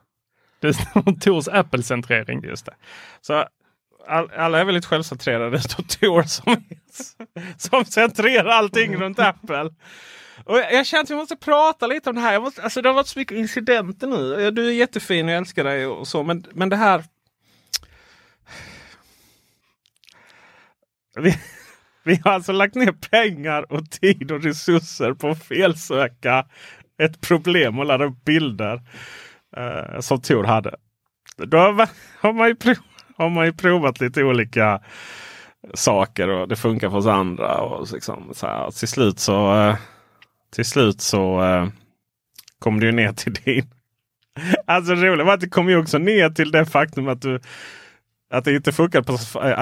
[0.59, 2.43] Det står Tors Apple-centrering.
[2.43, 2.73] Just det.
[3.21, 3.45] Så
[4.07, 5.49] all, alla är väldigt självcentrerade.
[5.49, 6.63] Det står Tor som,
[7.57, 9.69] som centrerar allting runt Apple.
[10.45, 12.33] Och jag, jag känner att vi måste prata lite om det här.
[12.33, 14.51] Jag måste, alltså det har varit så mycket incidenter nu.
[14.51, 16.23] Du är jättefin och jag älskar dig och så.
[16.23, 17.03] Men, men det här.
[21.15, 21.37] Vi,
[22.03, 26.45] vi har alltså lagt ner pengar och tid och resurser på att felsöka
[27.03, 28.81] ett problem och ladda upp bilder
[29.57, 30.75] eh, som Tor hade.
[31.37, 31.57] Då
[32.19, 32.77] har man, ju prov,
[33.15, 34.81] har man ju provat lite olika
[35.73, 37.61] saker och det funkar för oss andra.
[37.61, 39.75] Och liksom, så här, till slut så, eh,
[40.53, 41.67] till slut så eh,
[42.59, 43.65] kom du ner till din.
[44.65, 47.39] Alltså det roliga var att det kom ju också ner till det faktum att du
[48.29, 49.17] att det inte funkar på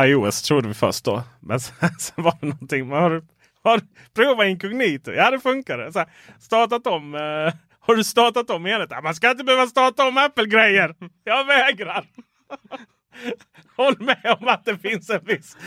[0.05, 1.23] iOS trodde vi först då.
[1.39, 2.87] Men sen, sen var det någonting.
[2.87, 3.23] Man har,
[3.63, 3.81] har
[4.13, 5.11] provat inkognito.
[5.11, 5.91] Ja det funkar.
[5.91, 6.07] Så här,
[6.39, 7.15] startat om.
[7.15, 8.87] Eh, har du startat om igen?
[9.03, 10.95] Man ska inte behöva starta om Apple-grejer.
[11.23, 12.05] Jag vägrar.
[13.75, 15.57] Håll med om att det finns en viss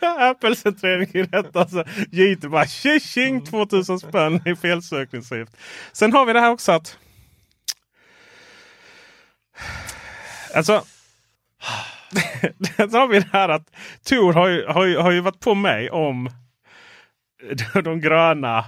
[0.00, 1.60] Apple-centrering i detta.
[1.60, 5.56] Alltså, YouTube bara tjing 2000 spänn i felsökningsavgift.
[5.92, 6.98] Sen har vi det här också att
[10.54, 10.84] Alltså
[12.90, 13.70] så har vi det här att
[14.04, 16.30] Tor har ju, har ju, har ju varit på mig om
[17.84, 18.58] de gröna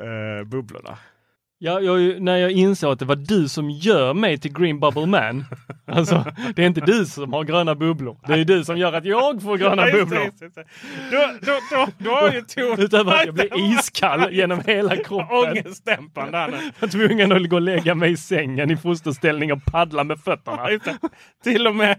[0.00, 0.98] eh, bubblorna.
[1.60, 5.06] Ja, jag, när jag insåg att det var du som gör mig till Green Bubble
[5.06, 5.44] Man.
[5.90, 6.24] Alltså,
[6.56, 8.16] det är inte du som har gröna bubblor.
[8.26, 10.30] Det är du som gör att jag får gröna bubblor.
[11.10, 12.80] Då, då, då, då har ju Tor...
[12.80, 15.54] Utöver att jag blir iskall genom hela kroppen.
[15.54, 15.62] Nu.
[16.32, 20.20] Jag var tvungen att gå och lägga mig i sängen i fosterställning och paddla med
[20.20, 20.68] fötterna.
[21.44, 21.96] Till, och med,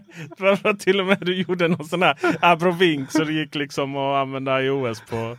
[0.78, 4.62] till och med du gjorde någon sån här abrovink så det gick liksom att använda
[4.62, 5.36] iOS på.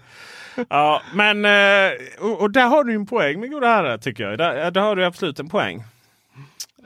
[0.69, 4.37] Ja, men eh, och, och där har du en poäng min goda herre tycker jag.
[4.37, 5.83] Där, där har du absolut en poäng.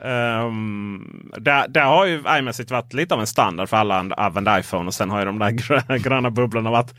[0.01, 4.88] Um, där, där har ju iMessage varit lite av en standard för alla använder iPhone
[4.88, 6.93] och sen har ju de där gröna, gröna bubblorna varit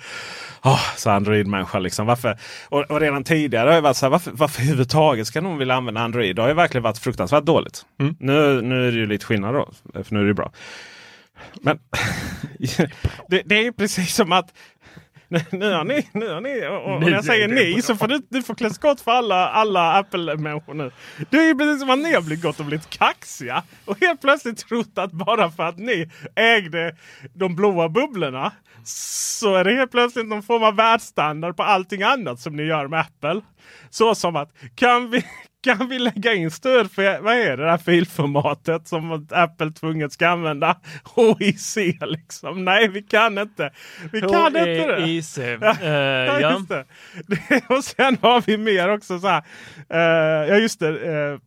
[0.62, 1.78] oh, så Android-människa.
[1.78, 2.06] Liksom.
[2.06, 2.38] Varför?
[2.68, 5.74] Och, och redan tidigare har jag varit så här, varför, varför överhuvudtaget ska någon vilja
[5.74, 6.36] använda Android?
[6.36, 7.86] Det har ju verkligen varit fruktansvärt dåligt.
[8.18, 9.68] Nu, nu är det ju lite skillnad då,
[10.04, 10.52] för nu är det bra.
[11.60, 11.78] Men
[13.28, 14.52] det, det är ju precis som att
[15.28, 18.54] nu, ni, nu ni och, och när jag säger ni så får du, du får
[18.54, 20.90] klä skott för alla, alla Apple-människor nu.
[21.30, 23.62] Det är ju precis som att ni har blivit gått och blivit kaxiga.
[23.84, 26.96] Och helt plötsligt trott att bara för att ni ägde
[27.34, 28.52] de blåa bubblorna
[28.84, 32.88] så är det helt plötsligt någon form av världsstandard på allting annat som ni gör
[32.88, 33.40] med Apple.
[33.90, 35.24] Så som att kan vi,
[35.66, 40.28] kan vi lägga in stöd för vad är det där filformatet som Apple tvunget ska
[40.28, 40.76] använda?
[41.38, 42.64] HIC liksom.
[42.64, 43.70] Nej, vi kan inte.
[44.12, 45.00] Vi kan inte det.
[45.00, 45.38] HEIC.
[45.82, 46.84] Eh, Ja, det.
[47.76, 49.42] Och sen har vi mer också så här.
[49.90, 50.88] eh, ja just det.
[50.88, 51.38] eh,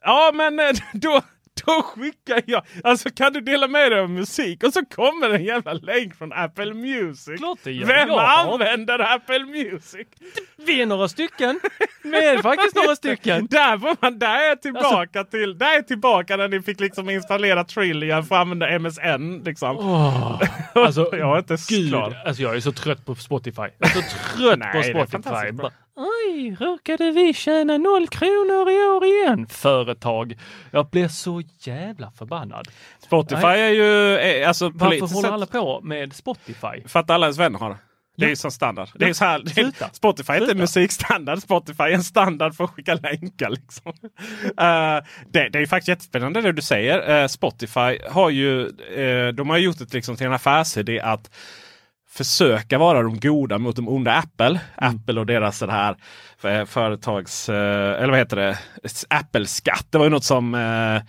[0.00, 0.60] ja men
[0.92, 1.20] då,
[1.66, 2.62] då skickar jag.
[2.84, 4.64] Alltså kan du dela med dig av musik?
[4.64, 7.38] Och så kommer en jävla länk från Apple Music.
[7.40, 7.86] Klart det gör.
[7.86, 10.06] Vem Jag använder Apple Music?
[10.66, 11.60] Vi är några stycken.
[12.02, 13.46] Vi är faktiskt några stycken.
[13.50, 15.58] Där, får man, där är jag tillbaka till.
[15.58, 19.42] Där är tillbaka när ni fick liksom installera Trillian för att använda MSN.
[19.44, 19.76] Liksom.
[19.78, 20.42] Åh,
[20.74, 22.22] alltså, jag är inte Gud, klar.
[22.26, 23.62] alltså jag är så trött på Spotify.
[23.78, 24.00] Jag är så
[24.36, 25.68] trött Nej, på Spotify.
[25.96, 29.46] Oj, råkade vi tjäna noll kronor i år igen?
[29.46, 30.38] Företag.
[30.70, 32.68] Jag blir så jävla förbannad.
[32.98, 33.60] Spotify Nej.
[33.60, 36.82] är ju eh, alltså Varför håller alla på med Spotify?
[36.86, 37.78] För att alla ens vänner har det.
[38.16, 38.88] Det är ju som standard.
[38.94, 39.90] Det är så här, det är, Sluta.
[39.92, 41.38] Spotify är inte musikstandard.
[41.38, 43.50] Spotify är en standard för att skicka länkar.
[43.50, 43.92] Liksom.
[44.44, 47.22] Eh, det, det är ju faktiskt jättespännande det du säger.
[47.22, 51.30] Eh, Spotify har ju, eh, de har gjort det liksom till en affärsidé att
[52.12, 54.60] försöka vara de goda mot de onda Apple.
[54.76, 55.96] Apple och deras så här
[56.44, 58.58] eh, företags, eh, eller vad heter det,
[59.08, 59.86] Apple-skatt.
[59.90, 61.02] Det var ju något som eh,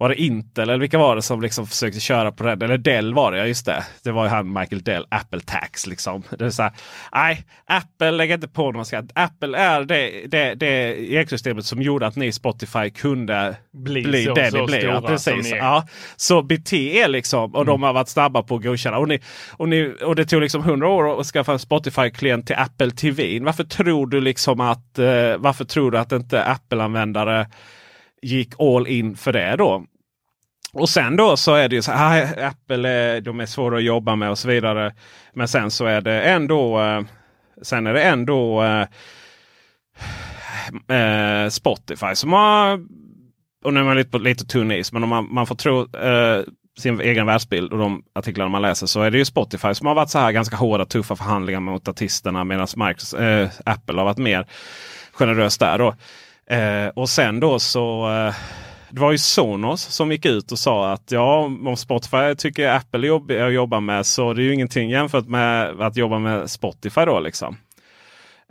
[0.00, 2.52] var det Intel eller vilka var det som liksom försökte köra på det?
[2.64, 3.84] Eller Dell var det, ja just det.
[4.04, 6.22] Det var ju han Michael Dell, Apple Tax liksom.
[6.38, 6.72] Det är så här,
[7.14, 9.04] nej, Apple lägger inte på någon skatt.
[9.14, 14.34] Apple är det, det, det ekosystemet som gjorde att ni Spotify kunde Bli bli så-
[14.34, 14.84] det så ni blev.
[14.84, 15.52] Ja, precis.
[15.52, 15.56] är.
[15.56, 15.86] Ja.
[16.16, 17.54] Så bete er liksom.
[17.54, 18.98] Och de har varit snabba på att godkänna.
[18.98, 19.20] Och, ni,
[19.52, 23.40] och, ni, och det tog liksom 100 år att skaffa en Spotify-klient till Apple TV.
[23.40, 27.46] Varför tror du liksom att eh, varför tror du att inte Apple-användare
[28.22, 29.84] gick all in för det då?
[30.72, 33.84] Och sen då så är det ju så här, Apple är, de är svåra att
[33.84, 34.94] jobba med och så vidare.
[35.32, 37.02] Men sen så är det ändå, eh,
[37.62, 38.86] sen är det ändå eh,
[40.96, 42.80] eh, Spotify som har,
[43.64, 45.96] och nu är man lite på lite tunn is, men om man, man får tro
[45.96, 46.44] eh,
[46.78, 49.94] sin egen världsbild och de artiklar man läser så är det ju Spotify som har
[49.94, 54.18] varit så här ganska hårda tuffa förhandlingar mot artisterna medan Microsoft, eh, Apple har varit
[54.18, 54.46] mer
[55.12, 55.78] generös där.
[55.78, 55.94] Då.
[56.50, 58.34] Eh, och sen då så eh,
[58.90, 61.36] det var ju Sonos som gick ut och sa att ja,
[61.66, 64.90] om Spotify tycker Apple är jobbig att eh, jobba med så det är ju ingenting
[64.90, 67.56] jämfört med att jobba med Spotify då liksom.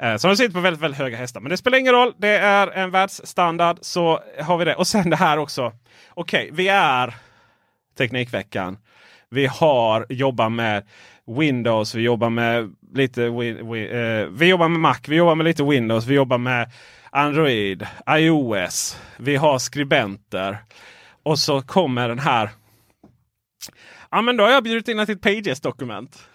[0.02, 1.42] Eh, Så de sitter på väldigt, väldigt höga hästar.
[1.42, 2.14] Men det spelar ingen roll.
[2.18, 3.78] Det är en världsstandard.
[3.82, 4.76] Så har vi det.
[4.76, 5.74] Och sen det här också.
[6.14, 7.14] Okej, vi är
[7.98, 8.78] Teknikveckan.
[9.30, 10.84] Vi har jobbat med
[11.40, 11.96] Windows.
[11.96, 14.98] Vi jobbar med lite vi, vi, eh, Vi jobbar med Mac.
[15.08, 16.06] Vi jobbar med lite Windows.
[16.06, 16.72] Vi jobbar med
[17.12, 19.02] Android, iOS.
[19.18, 20.58] Vi har skribenter.
[21.24, 22.50] Och så kommer den här
[24.12, 26.30] Ja men då har jag bjudit in ett Pages-dokument.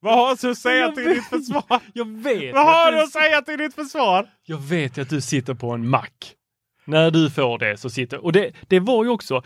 [0.00, 1.80] Vad har du att säga till ditt försvar?
[1.92, 4.26] Jag vet, Vad har du att säga till ditt försvar?
[4.44, 6.06] jag vet att du sitter på en Mac.
[6.84, 8.24] När du får det så sitter...
[8.24, 9.42] Och det, det var ju också...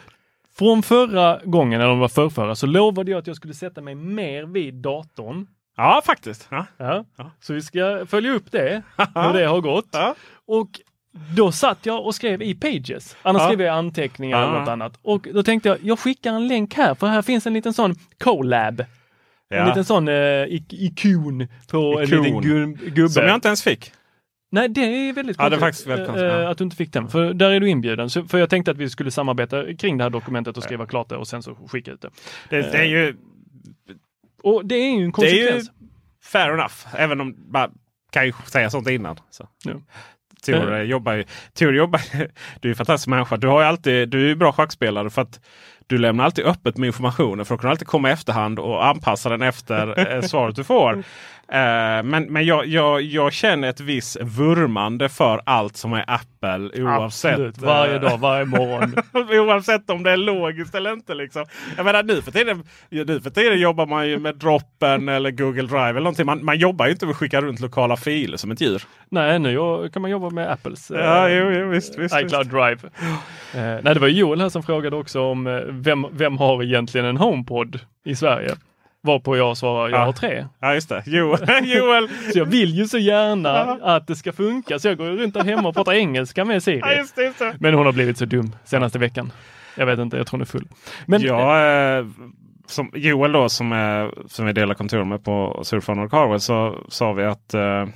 [0.58, 3.80] Från förra gången, eller om det var förrförra, så lovade jag att jag skulle sätta
[3.80, 5.46] mig mer vid datorn.
[5.78, 6.48] Ja faktiskt.
[6.50, 6.66] Ja.
[6.76, 7.04] Ja.
[7.16, 7.30] Ja.
[7.40, 8.82] Så vi ska följa upp det,
[9.14, 9.88] hur det har gått.
[9.92, 10.14] Ja.
[10.46, 10.68] Och
[11.36, 13.16] då satt jag och skrev i Pages.
[13.22, 13.46] Annars Ja.
[13.48, 14.48] skrev jag anteckningar Ja.
[14.48, 14.98] eller något annat.
[15.02, 17.94] Och då tänkte jag, jag skickar en länk här, för här finns en liten sån
[18.18, 18.80] collab.
[18.80, 18.86] En
[19.58, 19.66] Ja.
[19.66, 20.14] liten sån eh,
[20.44, 22.18] ik- ikon på Ikon.
[22.18, 22.42] en liten
[22.76, 23.08] gu- gubbe.
[23.08, 23.92] Som jag inte ens fick.
[24.50, 25.86] Nej, det är väldigt Ja, konstigt.
[25.86, 26.48] väldigt konstigt, eh, ja.
[26.50, 27.08] Att du inte fick den.
[27.08, 28.10] För där är du inbjuden.
[28.10, 31.08] Så, för jag tänkte att vi skulle samarbeta kring det här dokumentet och skriva klart
[31.08, 32.10] det och sen så skicka ut det.
[32.50, 33.16] Det, det är ju
[34.42, 35.70] Och det är ju en Det är ju konsekvens.
[36.24, 36.74] fair enough.
[36.96, 37.70] Även om man
[38.12, 39.16] kan ju säga sånt innan.
[39.30, 39.48] Så.
[39.64, 39.72] Ja.
[40.46, 40.82] Tor Eh.
[40.82, 41.24] jobbar ju.
[41.54, 42.00] Tor jobbar,
[42.60, 43.36] du är en fantastisk människa.
[43.36, 45.40] Du, har alltid, du är ju bra schackspelare för att
[45.86, 47.44] du lämnar alltid öppet med informationen.
[47.46, 51.04] För att kunna alltid komma i efterhand och anpassa den efter eh, svaret du får.
[51.52, 56.82] Eh, men men jag, jag, jag känner ett visst vurmande för allt som är Apple
[56.82, 57.32] oavsett.
[57.32, 57.58] Absolut.
[57.58, 58.94] Varje eh, dag, varje morgon.
[59.48, 61.14] Oavsett om det är logiskt eller inte.
[61.14, 61.44] Liksom.
[61.76, 65.62] Jag menar, nu, för tiden, nu för tiden jobbar man ju med droppen eller Google
[65.62, 65.88] Drive.
[65.88, 66.26] eller någonting.
[66.26, 68.82] Man, man jobbar ju inte med att skicka runt lokala filer som ett djur.
[69.08, 69.58] Nej, nu
[69.92, 72.78] kan man jobba med Apples eh, Ja, jo, jo, visst, visst, iCloud Drive.
[73.54, 77.06] Eh, nej, det var Joel här som frågade också om eh, vem, vem har egentligen
[77.06, 78.56] en HomePod i Sverige?
[79.02, 80.04] Varpå jag svarar, jag Ja.
[80.04, 80.46] har tre.
[80.60, 81.02] Ja, just det.
[81.06, 81.40] Joel.
[81.76, 82.08] Joel.
[82.32, 85.44] Så jag vill ju så gärna att det ska funka, så jag går runt där
[85.44, 86.96] hemma och pratar engelska med Ja, Siri.
[86.96, 87.56] just det, just det.
[87.60, 89.32] Men hon har blivit så dum senaste veckan.
[89.76, 90.68] Jag vet inte, jag tror hon är full.
[91.06, 91.62] Men Ja,
[91.98, 92.06] eh,
[92.66, 96.84] som Joel då som är, som vi delar kontor med på Surfon och Carwell så
[96.88, 97.86] sa vi att eh,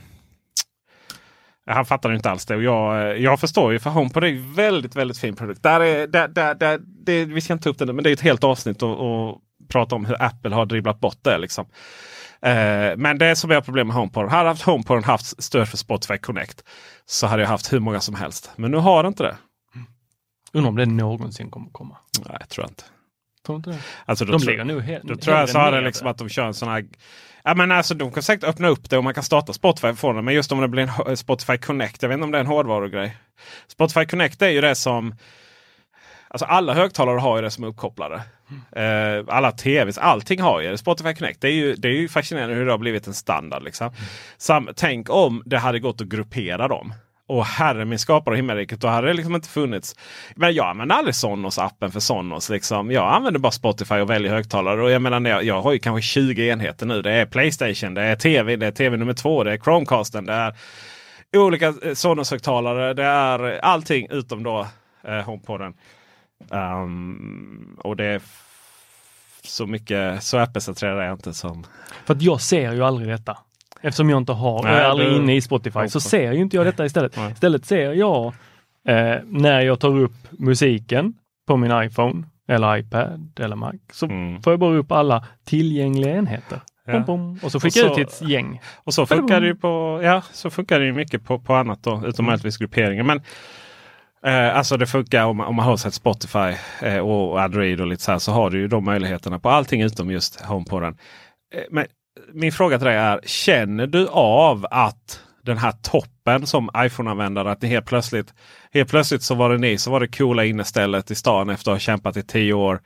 [1.66, 2.56] han fattar inte alls det.
[2.56, 5.62] Och jag, eh, jag förstår ju för HomePod är ju väldigt, väldigt fin produkt.
[5.62, 8.10] Där är, där, där, där, det, vi ska inte ta upp det nu, men det
[8.10, 8.90] är ett helt avsnitt och,
[9.30, 9.38] och
[9.72, 11.38] prata om hur Apple har dribblat bort det.
[11.38, 11.66] Liksom.
[12.42, 14.28] Eh, men det som är problem med HomePod.
[14.28, 16.64] Hade haft HomePod haft stöd för Spotify Connect
[17.06, 18.50] så hade jag haft hur många som helst.
[18.56, 19.36] Men nu har det inte det.
[20.52, 21.96] undrar om det någonsin kommer komma.
[22.26, 22.84] Nej, jag tror inte.
[23.46, 23.78] Tror inte det?
[24.04, 26.46] Alltså, De ligger nog he- Då tror jag så är det liksom att de kör
[26.46, 26.84] en sån här...
[27.44, 30.16] Ja, men alltså, de kan säkert öppna upp det och man kan starta Spotify från
[30.16, 30.22] det.
[30.22, 32.02] Men just om det blir en Spotify Connect.
[32.02, 33.16] Jag vet inte om det är en hårdvarugrej.
[33.68, 35.14] Spotify Connect är ju det som...
[36.32, 38.22] Alltså alla högtalare har ju det som är uppkopplade.
[38.76, 40.78] Eh, alla tvs, allting har ju det.
[40.78, 41.40] Spotify Connect.
[41.40, 43.62] Det är, ju, det är ju fascinerande hur det har blivit en standard.
[43.62, 43.90] Liksom.
[44.38, 46.94] Sam, tänk om det hade gått att gruppera dem.
[47.28, 49.96] Och herre min skapare och himmelriket, då hade det liksom inte funnits.
[50.36, 52.50] Men jag använder aldrig Sonos-appen för Sonos.
[52.50, 52.90] Liksom.
[52.90, 54.82] Jag använder bara Spotify och väljer högtalare.
[54.82, 57.02] Och jag menar, jag, jag har ju kanske 20 enheter nu.
[57.02, 60.32] Det är Playstation, det är TV, det är TV nummer två, det är Chromecasten, det
[60.32, 60.54] är
[61.36, 62.94] olika eh, Sonos-högtalare.
[62.94, 64.66] Det är allting utom då
[65.04, 65.74] eh, HomePoden.
[66.50, 68.20] Um, och det är
[69.44, 71.64] så mycket, så Apple-centrerad är jag inte som...
[72.04, 73.38] För att jag ser ju aldrig detta.
[73.80, 76.40] Eftersom jag inte har, Nej, jag är aldrig du- inne i Spotify, så ser ju
[76.40, 77.16] inte jag detta istället.
[77.16, 77.32] Nej.
[77.32, 78.26] Istället ser jag
[78.88, 81.14] eh, när jag tar upp musiken
[81.46, 84.42] på min iPhone eller iPad eller Mac, så Mm.
[84.42, 86.60] får jag bara upp alla tillgängliga enheter.
[86.86, 86.92] Ja.
[86.92, 88.60] Bom, bom, och så skickar jag ut till ett gäng.
[88.76, 91.82] Och så funkar det ju på, ja, så funkar det ju mycket på, på annat
[91.82, 92.26] då, utom Mm.
[92.26, 93.06] möjligtvis grupperingen.
[93.06, 93.22] Men
[94.26, 97.86] eh, alltså det funkar om, man- om man har sett Spotify eh, och Android och
[97.86, 100.96] lite så här så har du ju de möjligheterna på allting utom just HomePoden.
[101.54, 101.86] Eh, men
[102.32, 107.62] min fråga till dig är, känner du av att den här toppen som iPhone-användare, att
[107.62, 108.34] ni helt plötsligt,
[108.74, 111.74] helt plötsligt så var det ni som var det coola innestället i stan efter att
[111.74, 112.80] ha kämpat i tio år.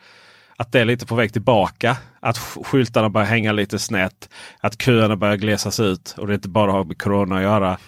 [0.57, 1.97] Att det är lite på väg tillbaka.
[2.21, 4.29] Att skyltarna börjar hänga lite snett.
[4.61, 7.79] Att köerna börjar glesas ut och det inte bara har med Corona att göra.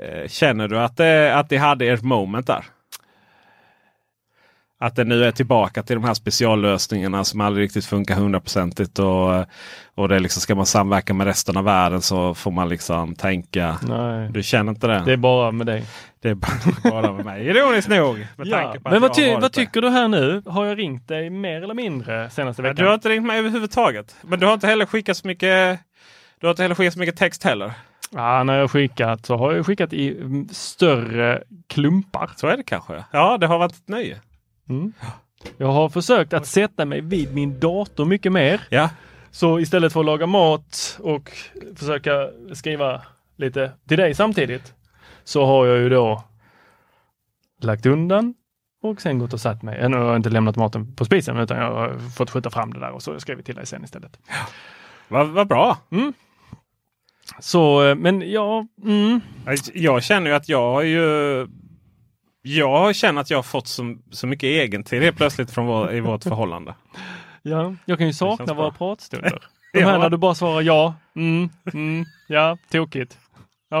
[0.00, 2.64] Eh, känner du att, det, att det hade ert moment där?
[4.84, 8.98] Att det nu är tillbaka till de här speciallösningarna som aldrig riktigt funkar hundraprocentigt.
[8.98, 9.44] Och,
[9.94, 13.78] och det liksom, ska man samverka med resten av världen så får man liksom tänka.
[13.82, 14.28] Nej.
[14.32, 15.02] Du känner inte det?
[15.06, 15.84] Det är bara med dig.
[16.22, 16.52] Det är bara,
[17.02, 17.46] bara med mig.
[17.46, 18.26] Ironiskt nog.
[18.36, 18.62] Med Ja.
[18.62, 20.42] tanke på Men vad, ty vad tycker du här nu?
[20.46, 22.76] Har jag ringt dig mer eller mindre senaste veckan?
[22.76, 24.16] Du har inte ringt mig överhuvudtaget.
[24.22, 25.80] Men du har inte heller skickat så mycket,
[26.40, 27.72] du har inte heller skickat så mycket text heller.
[28.10, 32.30] Ja, när jag skickat så har jag skickat i mm, större klumpar.
[32.36, 33.04] Så är det kanske.
[33.10, 34.20] Ja, det har varit ett nöje.
[34.68, 34.92] Mm.
[35.56, 38.60] Jag har försökt att sätta mig vid min dator mycket mer.
[38.70, 38.90] Ja,
[39.30, 41.32] Så istället för att laga mat och
[41.76, 43.02] försöka skriva
[43.36, 44.74] lite till dig samtidigt
[45.24, 46.24] så har jag ju då
[47.60, 48.34] lagt undan
[48.82, 49.88] och sen gått och satt mig.
[49.88, 52.80] Nu har jag inte lämnat maten på spisen utan jag har fått skjuta fram det
[52.80, 54.18] där och så har jag skrivit till dig sen istället.
[55.08, 55.78] vad vad bra.
[57.40, 59.20] Så, eh, men ja, mm.
[59.74, 61.46] Jag känner ju att jag har ju
[62.46, 66.00] jag känner att jag har fått så, så mycket egentid helt plötsligt från vår, i
[66.00, 66.74] vårt förhållande.
[67.42, 68.78] Ja, jag kan ju sakna våra bra.
[68.78, 69.30] pratstunder.
[69.72, 69.88] De Ja.
[69.88, 73.18] här när du bara svarar ja, mm, mm, ja, tokigt.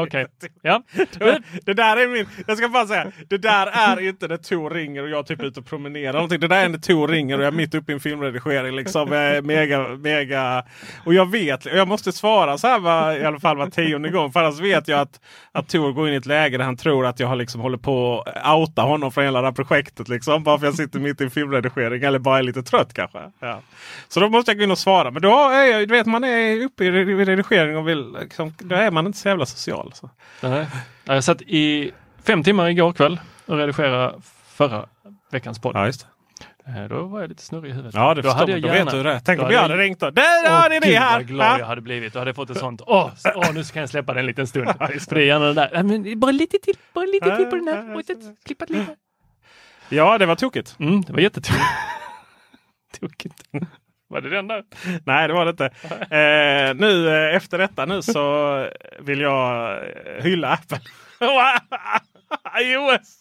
[0.02, 0.26] Okej,
[0.62, 0.82] ja.
[1.18, 4.70] Det, det där är min, jag ska bara säga, det där är inte när Tor
[4.70, 6.12] ringer och jag typ är ute och promenerar.
[6.12, 6.40] Någonting.
[6.40, 8.76] Det där är när Tor ringer och jag är mitt uppe i en filmredigering.
[8.76, 9.08] Liksom,
[9.42, 10.64] mega, mega.
[11.04, 14.08] Och jag vet, och jag måste svara så här var, i alla fall var tionde
[14.08, 14.32] gång.
[14.32, 15.20] För annars vet jag att,
[15.52, 17.78] att Tor går in i ett läge där han tror att jag har liksom håller
[17.78, 20.08] på att outa honom från hela det här projektet.
[20.08, 23.18] Liksom, bara för jag sitter mitt i en filmredigering eller bara är lite trött kanske.
[23.40, 23.60] Ja.
[24.08, 25.10] Så då måste jag gå in och svara.
[25.10, 28.74] Men då är jag, du vet man är uppe i redigering och vill, liksom, då
[28.74, 29.83] är man inte så jävla social.
[29.92, 30.10] Så.
[30.40, 30.66] Nej.
[31.04, 31.90] Jag satt i
[32.22, 34.14] fem timmar igår kväll och redigerade
[34.46, 34.86] förra
[35.30, 35.76] veckans podd.
[35.76, 36.06] Ja, just det.
[36.82, 37.94] Eh, Då var jag lite snurrig i huvudet.
[37.94, 38.60] Ja, det då förstår man.
[38.60, 39.20] Då vet du det.
[39.24, 40.10] Tänk då om jag hade hade ringt då.
[40.10, 41.12] Där har ni det här!
[41.18, 41.58] vad glad Ja.
[41.58, 42.12] jag hade blivit.
[42.12, 44.46] Du hade fått ett sånt, åh, så- åh nu kan jag släppa den en liten
[44.46, 44.68] stund.
[44.78, 47.56] För det är gärna den där, "Nej, men bara lite till, bara lite till på
[47.56, 47.94] den här.
[47.94, 48.96] Och ett- Klippa lite.
[49.88, 50.76] Ja, det var tokigt.
[50.78, 51.64] Mm, det var jättetokigt.
[53.00, 53.42] Tokigt.
[54.08, 54.64] Var det den där?
[55.06, 55.66] Nej, det var det inte.
[55.90, 60.80] Eh, nu eh, efter detta nu så vill jag eh, hylla Apple.
[62.60, 63.20] iOS!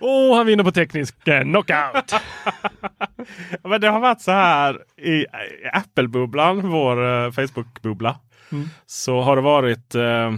[0.00, 2.14] Åh, han vinner på teknisk eh, knockout.
[3.62, 5.26] Men det har varit så här i
[5.72, 8.18] Apple-bubblan, vår Facebook-bubbla.
[8.52, 8.68] Mm.
[8.86, 10.34] Så har det varit eh,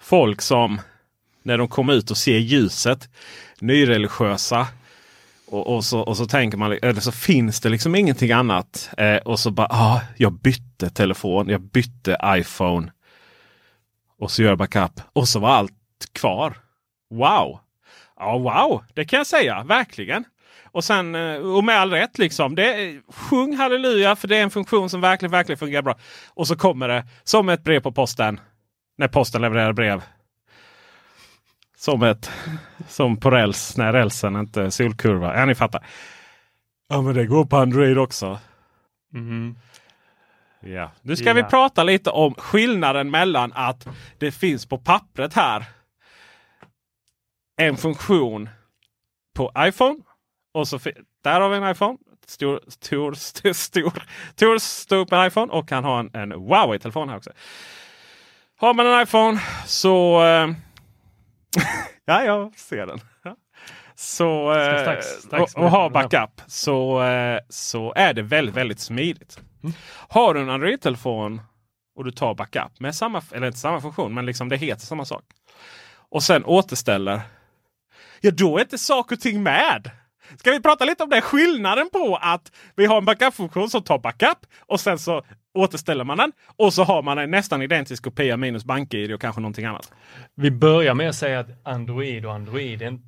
[0.00, 0.80] folk som
[1.42, 3.08] när de kommer ut och ser ljuset,
[3.60, 4.66] nyreligiösa.
[5.50, 8.90] Och, och, så, och så tänker man, eller så finns det liksom ingenting annat.
[8.98, 12.92] Eh, och så bara, ah, jag bytte telefon, jag bytte iPhone.
[14.18, 15.00] Och så gör jag backup.
[15.12, 15.72] Och så var allt
[16.12, 16.56] kvar.
[17.10, 17.60] Wow!
[18.16, 18.84] Ja, wow!
[18.94, 20.24] Det kan jag säga, verkligen.
[20.72, 22.54] Och sen, eh, och med all rätt liksom.
[22.54, 25.98] Det, sjung halleluja för det är en funktion som verkligen, verkligen fungerar bra.
[26.34, 28.40] Och så kommer det som ett brev på posten.
[28.98, 30.02] När posten levererar brev.
[31.78, 32.30] Som ett,
[32.88, 35.38] som på räls, när rälsen inte solkurva.
[35.38, 35.86] Ja, ni fattar.
[36.88, 38.38] Ja, men det går på Android också.
[39.14, 39.56] Mm.
[40.60, 40.90] Ja.
[41.02, 41.48] Nu ska vi Ja.
[41.48, 43.86] prata lite om skillnaden mellan att
[44.18, 45.64] det finns på pappret här
[47.56, 48.48] en funktion
[49.36, 49.98] på iPhone.
[50.54, 50.78] Och så
[51.24, 51.98] där har vi en iPhone.
[52.26, 53.92] Stor, stor, stor, stor,
[54.36, 57.30] stor, stor på en iPhone och han har en, en Huawei-telefon här också.
[58.56, 60.24] Har man en iPhone så...
[60.24, 60.50] Eh,
[62.04, 63.00] ja, jag ser den.
[63.94, 68.80] Så, eh, strax- strax och, och ha backup så, eh, så är det väldigt, väldigt
[68.80, 69.38] smidigt.
[70.08, 71.40] Har du en Android-telefon
[71.96, 75.04] och du tar backup med samma, eller inte samma funktion, men liksom det heter samma
[75.04, 75.24] sak.
[76.10, 77.20] Och sen återställer.
[78.20, 79.90] Ja, då är inte saker och ting med.
[80.36, 81.20] Ska vi prata lite om det?
[81.20, 85.22] Skillnaden på att vi har en backup-funktion som tar backup och sen så
[85.58, 86.32] återställer man den.
[86.56, 89.92] Och så har man en nästan identisk kopia minus BankID och kanske någonting annat.
[90.34, 93.02] Vi börjar med att säga att Android och Android, är en-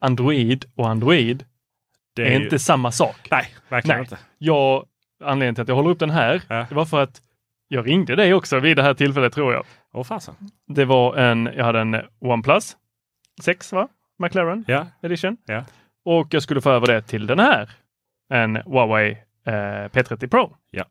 [0.00, 1.44] Android och Android
[2.16, 3.16] Det är, ju- inte samma sak.
[3.30, 4.04] Nej, verkligen Nej.
[4.04, 4.18] inte.
[4.38, 4.86] Jag,
[5.24, 6.66] anledningen till att jag håller upp den här, Ja.
[6.68, 7.22] det var för att
[7.68, 9.64] jag ringde dig också vid det här tillfället tror jag.
[9.92, 10.34] Åh fasen.
[10.66, 12.76] Det var en, jag hade en OnePlus
[13.42, 13.88] 6 va?
[14.18, 15.36] McLaren Ja, edition.
[15.46, 15.64] ja.
[16.04, 17.70] Och jag skulle få över det till den här.
[18.32, 19.10] En Huawei
[19.46, 20.56] eh, P30 Pro.
[20.70, 20.84] Ja.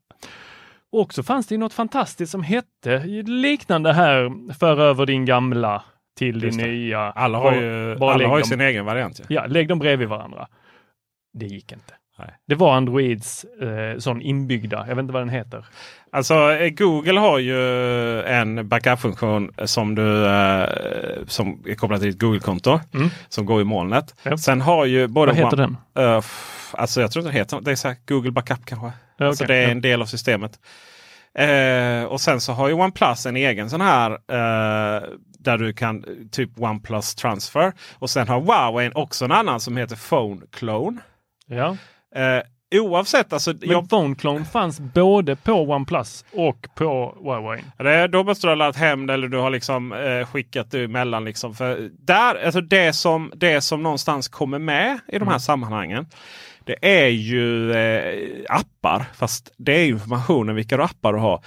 [0.92, 5.84] Och så fanns det ju något fantastiskt som hette liknande här, för över din gamla
[6.18, 7.00] till din nya.
[7.00, 9.20] Alla har ju, bara alla har ju dem- sin egen variant.
[9.20, 9.26] Ja.
[9.30, 10.48] Ja, lägg dem bredvid varandra.
[11.34, 11.94] Det gick inte.
[12.20, 12.34] Nej.
[12.48, 15.66] Det var Androids eh, sån inbyggda, jag vet inte vad den heter.
[16.12, 20.70] Alltså eh, Google har ju en backup-funktion som, du, eh,
[21.28, 22.80] som är kopplad till ditt Google-konto.
[22.94, 23.10] Mm.
[23.30, 24.16] Som går i molnet.
[24.24, 24.38] Ja.
[24.38, 25.32] Sen har ju både...
[25.32, 26.18] Vad heter One- den?
[26.20, 28.92] F- alltså jag tror inte det heter Det är så Google Backup kanske.
[29.18, 30.59] Ja, Alltså det är en del av systemet.
[31.38, 35.03] Eh, och sen så har ju OnePlus en egen sån här eh,
[35.39, 37.74] där du kan typ OnePlus Transfer.
[37.93, 40.97] Och sen har Huawei också en annan som heter Phone Clone.
[41.47, 41.78] Ja.
[42.16, 42.41] Eh,
[42.82, 47.63] oavsett, alltså, Men jag, Phone Clone fanns både på OnePlus och på Huawei.
[47.78, 50.84] det, då måste du ha laddat hem det eller du har liksom eh, skickat det
[50.84, 51.26] emellan.
[51.26, 51.55] Liksom.
[51.55, 56.05] För där, alltså det, som, det som någonstans kommer med i de här sammanhangen.
[56.66, 59.05] Det är ju eh, appar.
[59.16, 61.43] Fast det är informationen vilka appar du har.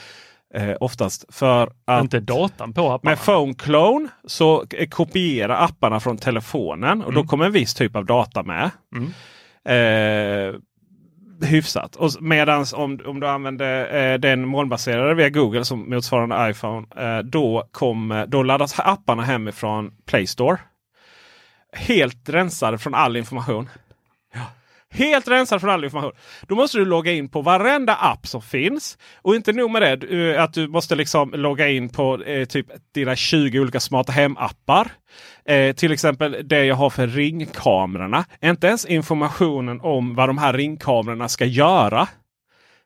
[0.55, 3.11] Eh, oftast för att Inte datan på apparna.
[3.11, 7.97] med Phone Clone så k- kopierar apparna från telefonen och då kommer en viss typ
[7.97, 8.71] av data med.
[8.97, 9.13] Mm.
[9.65, 10.55] Eh,
[11.49, 11.97] hyfsat.
[11.97, 16.87] Och Medan om, om du använder eh, den molnbaserade via Google som motsvarande iPhone.
[16.97, 20.59] Eh, då, kom, då laddas apparna hemifrån Play Store.
[21.73, 23.69] Helt rensade från all information.
[24.91, 26.13] Helt rensad från all information.
[26.49, 28.99] Då måste du logga in på varenda app som finns.
[29.23, 32.67] Och inte nog med det, eh, att du måste liksom logga in på eh, typ
[32.95, 34.89] dina 20 olika smarta hem-appar.
[35.45, 38.25] Eh, till exempel det jag har för ringkamerorna.
[38.43, 42.09] Inte ens informationen om vad de här ringkamerorna ska göra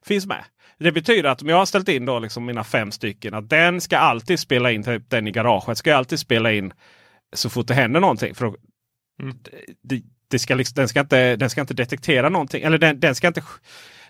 [0.06, 0.44] finns med.
[0.78, 3.34] Det betyder att om jag har ställt in då liksom mina fem stycken.
[3.34, 6.72] Att den ska alltid spela in, typ den i garaget ska alltid spela in
[7.32, 8.34] så fort det händer någonting.
[8.34, 9.36] För mm.
[9.82, 12.62] det, det ska liksom, den, ska inte, den ska inte detektera någonting.
[12.62, 13.42] Eller den, den ska inte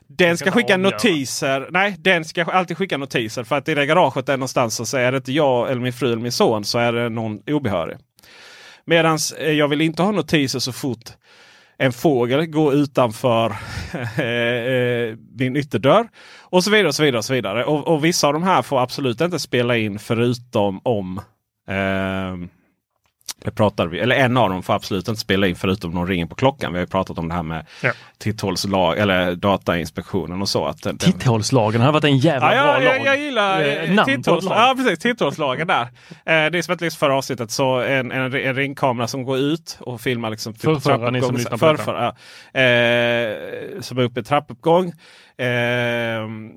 [0.08, 1.68] den ska skicka notiser.
[1.70, 3.44] Nej, den ska alltid skicka notiser.
[3.44, 6.12] För att i det garaget där någonstans så är det inte jag eller min fru
[6.12, 7.96] eller min son så är det någon obehörig.
[8.84, 11.10] Medan eh, jag vill inte ha notiser så fort
[11.78, 13.50] en fågel går utanför
[13.92, 16.08] eh, eh, min ytterdörr.
[16.40, 16.88] Och så vidare.
[16.88, 17.64] Och så vidare, och så vidare.
[17.64, 21.20] Och, och vissa av de här får absolut inte spela in förutom om
[21.68, 22.48] eh,
[23.45, 26.26] det pratade vi, eller en av dem får absolut inte spela in förutom de ringer
[26.26, 26.72] på klockan.
[26.72, 27.93] Vi har ju pratat om det här med ja.
[28.18, 30.66] titthålslag eller Datainspektionen och så.
[30.66, 33.07] Att den, titthålslagen har varit en jävla ja, bra jag, lag.
[33.07, 34.62] Jag, gillar eh, titthålslagen.
[34.62, 35.82] Ja precis, titthålslagen där.
[35.82, 35.86] Eh,
[36.24, 39.78] det är som ett liksom förra avsnittet så en, en, en ringkamera som går ut
[39.80, 44.24] och filmar liksom typ Förrförra, ni som lyssnar på förrförra, eh, Som är uppe i
[44.24, 44.88] trappuppgång.
[45.38, 45.47] Eh,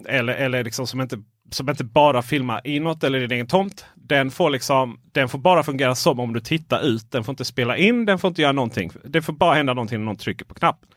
[0.07, 1.17] eller eller liksom som inte
[1.51, 3.85] som inte bara filmar inåt eller i din egen tomt.
[4.07, 7.11] Den får, liksom, den får bara fungera som om du tittar ut.
[7.11, 8.91] Den får inte spela in, den får inte göra någonting.
[9.03, 10.89] Det får bara hända någonting när någon trycker på knappen.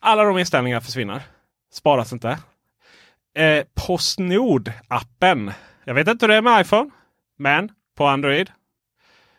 [0.00, 1.22] Alla de inställningarna försvinner.
[1.72, 2.38] Sparas inte.
[3.36, 5.52] Eh, Postnord-appen.
[5.84, 6.90] Jag vet inte hur det är med iPhone.
[7.38, 8.50] Men på Android.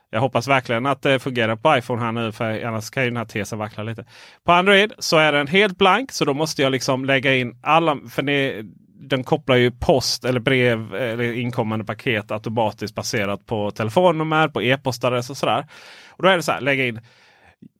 [0.10, 2.32] Jag hoppas verkligen att det fungerar på iPhone här nu.
[2.32, 4.05] För annars kan ju den här tesen vackla lite.
[4.43, 6.12] På Android så är den helt blank.
[6.12, 7.97] Så då måste jag liksom lägga in alla.
[8.10, 8.64] För ni,
[9.00, 15.30] den kopplar ju post eller brev eller inkommande paket automatiskt baserat på telefonnummer, på e-postadress
[15.30, 15.68] och sådär.
[16.10, 17.00] Och då är det så här, lägga in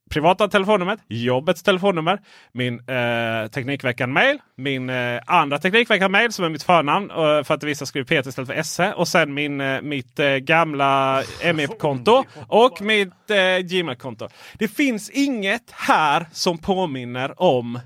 [0.09, 2.20] privata telefonnumret, jobbets telefonnummer,
[2.51, 7.86] min eh, Teknikveckan-mail, min eh, andra Teknikveckan-mail som är mitt förnamn eh, för att vissa
[7.86, 13.30] skriver Peter istället för SE och sen min, eh, mitt eh, gamla MF-konto och mitt
[13.30, 14.28] eh, Gmail-konto.
[14.53, 17.80] Det finns inget här som påminner om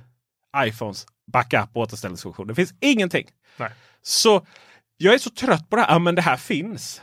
[0.65, 2.47] iPhones backup och återställningsfunktion.
[2.47, 3.27] Det finns ingenting.
[3.57, 3.69] Nej.
[4.01, 4.45] Så
[4.97, 5.93] jag är så trött på det här.
[5.93, 7.01] Ja, men det här finns.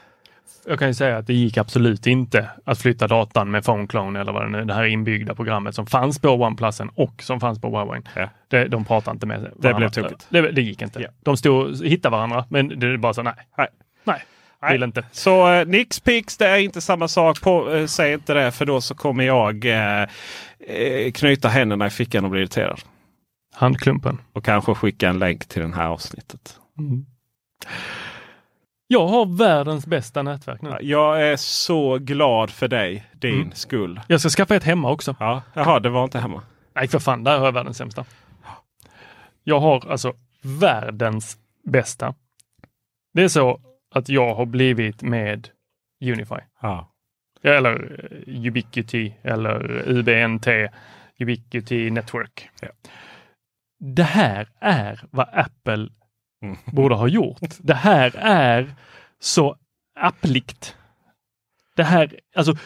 [0.67, 4.33] Jag kan ju säga att det gick absolut inte att flytta datan med PhoneClone eller
[4.33, 7.69] vad det nu det här inbyggda programmet som fanns på OnePlusen och som fanns på
[7.69, 8.03] Huawei.
[8.15, 8.29] Ja.
[8.49, 9.69] Det, de pratar inte med varandra.
[9.69, 10.27] Det blev tokigt.
[10.29, 11.03] Det, det, gick inte.
[11.03, 11.09] Ja.
[11.23, 13.35] De stod hittade varandra men det är bara så nej.
[13.57, 13.69] Nej.
[14.05, 14.25] nej.
[14.63, 14.73] Nej.
[14.73, 15.05] Vill inte.
[15.13, 17.41] Så eh, Nixpix det är inte samma sak.
[17.41, 20.03] På, eh, säg inte det för då så kommer jag eh,
[20.59, 22.81] eh knyta händerna i fickan och bli irriterad.
[23.59, 24.21] Handklumpen.
[24.33, 26.61] Och kanske skicka en länk till det här avsnittet.
[26.79, 27.07] Mm.
[28.87, 30.77] Jag har världens bästa nätverk nu.
[30.81, 33.53] Jag är så glad för dig, din mm.
[33.53, 34.01] skull.
[34.07, 35.17] Jag ska skaffa ett hemma också.
[35.21, 35.43] Ja.
[35.55, 36.43] Jaha, det var inte hemma.
[36.75, 38.05] Nej, för fan, där har jag världens sämsta.
[39.45, 42.15] Jag har alltså världens bästa.
[43.15, 43.61] Det är så
[43.95, 45.49] att jag har blivit med
[46.05, 46.41] Unify.
[46.61, 46.93] Ja.
[47.43, 50.47] Eller eh, Ubiquity eller UBNT,
[51.19, 52.51] Ubiquity Network.
[52.61, 52.69] Ja.
[53.79, 55.89] Det här är vad Apple
[56.43, 56.57] mm.
[56.67, 57.41] borde ha gjort.
[57.59, 58.75] Det här är
[59.21, 59.57] så
[60.01, 60.77] appligt.
[61.77, 62.57] Det här, alltså,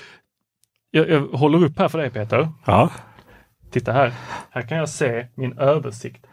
[0.90, 2.48] jag, jag håller upp här för dig Peter.
[2.64, 2.90] Ja.
[3.70, 4.12] Titta här.
[4.50, 6.26] Här kan jag se min översikt.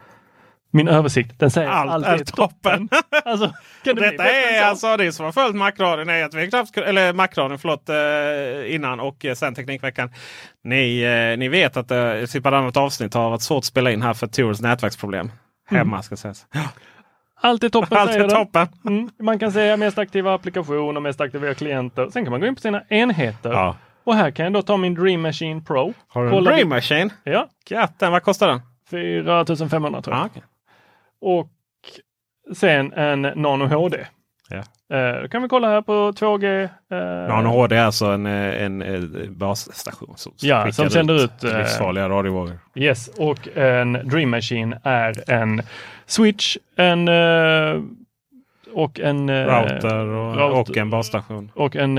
[0.72, 2.88] Min översikt, den säger allt, allt är toppen.
[3.24, 3.52] alltså,
[3.84, 7.12] kan det Detta är alltså det som har följt Macradion är att vi knappt, eller
[7.12, 10.10] Macradion förlåt, eh, innan och eh, sen Teknikveckan.
[10.64, 13.90] Ni, eh, ni vet att eh, typ ett annat avsnitt har varit svårt att spela
[13.90, 15.32] in här för Tors nätverksproblem.
[15.70, 16.02] Hemma mm.
[16.02, 16.46] ska sägas.
[17.40, 18.68] Allt är toppen Allt är toppen.
[18.86, 19.10] Mm.
[19.20, 22.08] Man kan säga mest aktiva applikationer, mest aktiva klienter.
[22.12, 23.50] Sen kan man gå in på sina enheter.
[23.50, 23.76] Ja.
[24.04, 25.94] Och här kan jag då ta min Dream Machine Pro.
[26.08, 27.10] Har du en Dream Machine?
[27.24, 27.48] Ja.
[27.66, 28.60] Katten, vad kostar den?
[28.90, 30.22] 4500 tror jag.
[30.22, 30.42] Ah, okay.
[31.20, 31.50] Och
[32.54, 34.06] sen en Nano HD.
[34.48, 34.62] Ja.
[34.96, 36.68] Eh, då kan vi kolla här på 2G.
[36.90, 36.98] Eh,
[37.28, 42.08] Nano HD är alltså en, en, en basstation som, ja, som sänder ut, ut livsfarliga
[42.08, 42.58] radiovågor.
[42.74, 45.62] Yes, och en Dream Machine är en
[46.06, 47.08] switch, en
[48.72, 51.52] och en router, och, router, och, en basstation.
[51.54, 51.94] Och en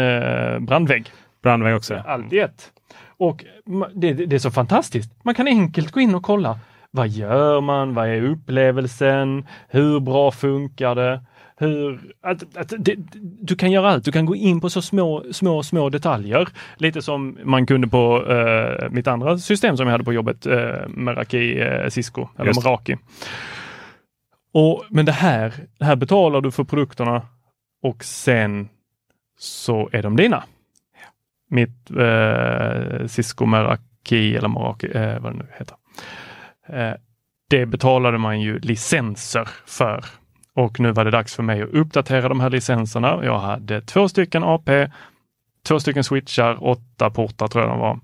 [0.66, 1.12] brandvägg.
[1.44, 2.04] Brandvägg också.
[2.06, 2.72] Allt i ett.
[3.18, 3.46] Och
[3.94, 5.12] det, det, är så fantastiskt.
[5.24, 6.60] Man kan enkelt gå in och kolla
[6.92, 7.94] vad gör man?
[7.94, 9.48] Vad är upplevelsen?
[9.68, 11.22] Hur bra funkar det?
[11.58, 12.96] Hur, att, att, det,
[13.42, 14.06] du kan göra allt.
[14.06, 16.50] Du kan gå in på så små, små, små detaljer.
[16.78, 20.88] Lite som man kunde på uh, mitt andra system som jag hade på jobbet, uh,
[20.88, 22.64] Meraki uh, Cisco, eller Just.
[22.64, 22.98] Meraki.
[24.54, 27.22] Och, men det här, det här betalar du för produkterna
[27.84, 28.70] och sen
[29.40, 30.44] så är de dina.
[31.50, 35.76] Mitt uh, Cisco Meraki eller Meraki, uh, vad det nu heter.
[36.68, 36.94] Eh,
[37.50, 40.06] det betalade man ju licenser för.
[40.54, 43.20] Och nu var det dags för mig att uppdatera de här licenserna.
[43.24, 44.90] Jag hade två stycken AP,
[45.64, 48.00] två stycken switchar, åtta portar tror jag de var.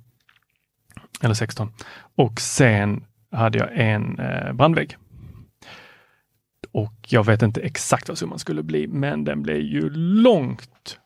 [1.21, 1.71] Eller 16.
[2.15, 4.97] Och sen hade jag en eh, brandvägg.
[6.71, 10.99] Och jag vet inte exakt vad summan skulle bli, men den blev ju långt,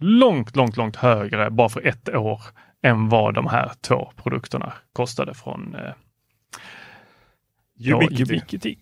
[0.00, 2.42] långt, långt, långt högre bara för ett år
[2.82, 5.92] än vad de här två produkterna kostade från eh,
[7.80, 8.22] eh, ja, Ubiquity.
[8.22, 8.76] Ubiquity.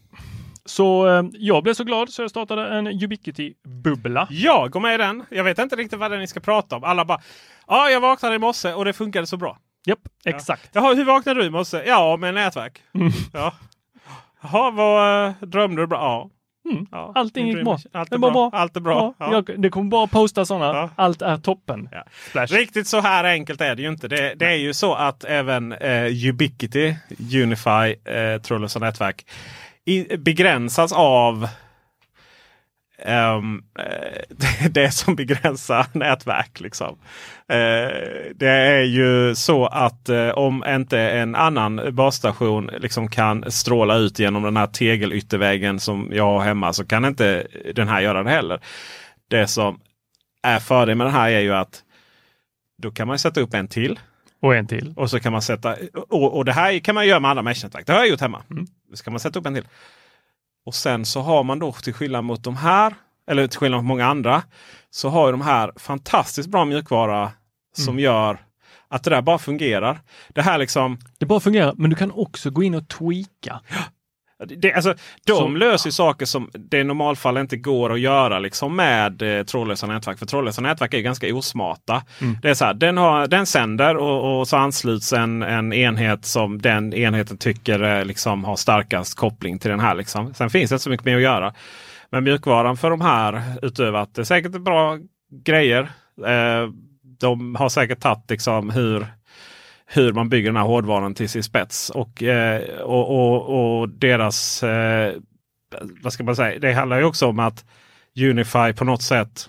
[0.65, 4.27] Så eh, jag blev så glad så jag startade en Ubiquity-bubbla.
[4.31, 5.25] Ja, gå med i den.
[5.31, 6.85] Jag vet inte riktigt vad det är ni ska prata om.
[6.85, 7.21] Alla bara
[7.67, 9.59] Ja, jag vaknade i morse och det funkade så bra.
[9.87, 10.71] Japp, exakt.
[10.73, 11.83] Jaha, hur vaknade du i morse?
[11.87, 12.83] Ja, med nätverk.
[12.95, 13.13] Mm.
[13.33, 13.55] Ja.
[14.43, 15.99] Jaha, vad eh, drömde du bra?
[15.99, 16.31] Ja.
[16.71, 16.87] Mm.
[16.91, 17.13] ja.
[17.15, 17.79] Allting gick bra.
[17.93, 18.31] Allt är bra.
[18.31, 18.51] bra.
[18.53, 19.15] Allt är bra.
[19.19, 19.33] Ja, Ja.
[19.33, 20.67] Jag, det kommer bara posta sådana.
[20.67, 20.91] Ja.
[20.97, 21.89] Allt är toppen.
[22.33, 24.09] Riktigt så här enkelt är det ju inte.
[24.09, 26.95] Det, det är ju så att även eh, Ubiquity,
[27.43, 29.27] Unify, eh, trådlösa nätverk
[29.85, 31.49] i, begränsas av
[33.05, 36.61] eh, det, som begränsar nätverk.
[36.61, 36.99] Liksom.
[37.49, 37.89] Eh,
[38.35, 44.19] det är ju så att eh, om inte en annan basstation liksom kan stråla ut
[44.19, 48.31] genom den här tegelytterväggen som jag har hemma så kan inte den här göra det
[48.31, 48.61] heller.
[49.29, 49.81] Det som
[50.43, 51.83] är fördelen med den här är ju att
[52.83, 53.99] då kan man sätta upp en till.
[54.41, 54.95] Och en till.
[54.97, 55.77] Och så kan man sätta
[56.09, 57.87] och, och det här kan man göra med andra meshnätverk.
[57.87, 58.43] Det har jag gjort hemma.
[58.51, 58.67] Mm.
[58.95, 59.67] Så kan man sätta upp en till.
[60.67, 62.95] Och sen så har man då till skillnad mot de här,
[63.31, 64.43] eller till skillnad mot många andra,
[64.91, 67.33] så har de här fantastiskt bra mjukvara
[67.77, 68.05] som Mm.
[68.05, 68.43] gör
[68.89, 70.01] att det där bara fungerar.
[70.29, 73.61] Det här liksom Det bara fungerar, men du kan också gå in och tweaka.
[74.45, 74.95] Det, alltså,
[75.27, 79.45] de Så- löser saker som det i normalfall inte går att göra liksom med eh,
[79.45, 80.19] trådlösa nätverk.
[80.19, 82.03] För trådlösa nätverk är ganska osmarta.
[82.21, 82.37] Mm.
[82.43, 86.25] Det är så här, den, har, den sänder och, och så ansluts en, en enhet
[86.25, 89.95] som den enheten tycker eh, liksom, har starkast koppling till den här.
[89.95, 90.35] Liksom.
[90.35, 91.55] Sen finns det inte så mycket mer att göra.
[92.11, 94.99] Men mjukvaran för de här utöver att det är säkert bra
[95.45, 95.83] grejer.
[96.27, 96.71] Eh,
[97.21, 99.07] de har säkert tagit liksom, hur
[99.87, 101.91] hur man bygger den här hårdvaran till sin spets.
[101.91, 105.15] Och, eh, och, och, och deras, eh,
[106.03, 107.65] vad ska man säga, det handlar ju också om att
[108.21, 109.49] Unify på något sätt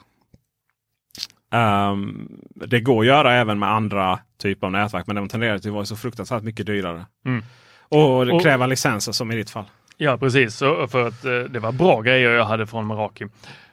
[1.54, 5.70] ehm, det går att göra även med andra typer av nätverk men de tenderar till
[5.70, 7.06] att vara så fruktansvärt mycket dyrare.
[7.26, 7.44] Mm.
[7.90, 9.66] Och Och- kräva licenser som i ditt fall.
[9.98, 10.56] Ja, precis.
[10.56, 13.24] Så för att eh, det var bra grejer jag hade från Meraki.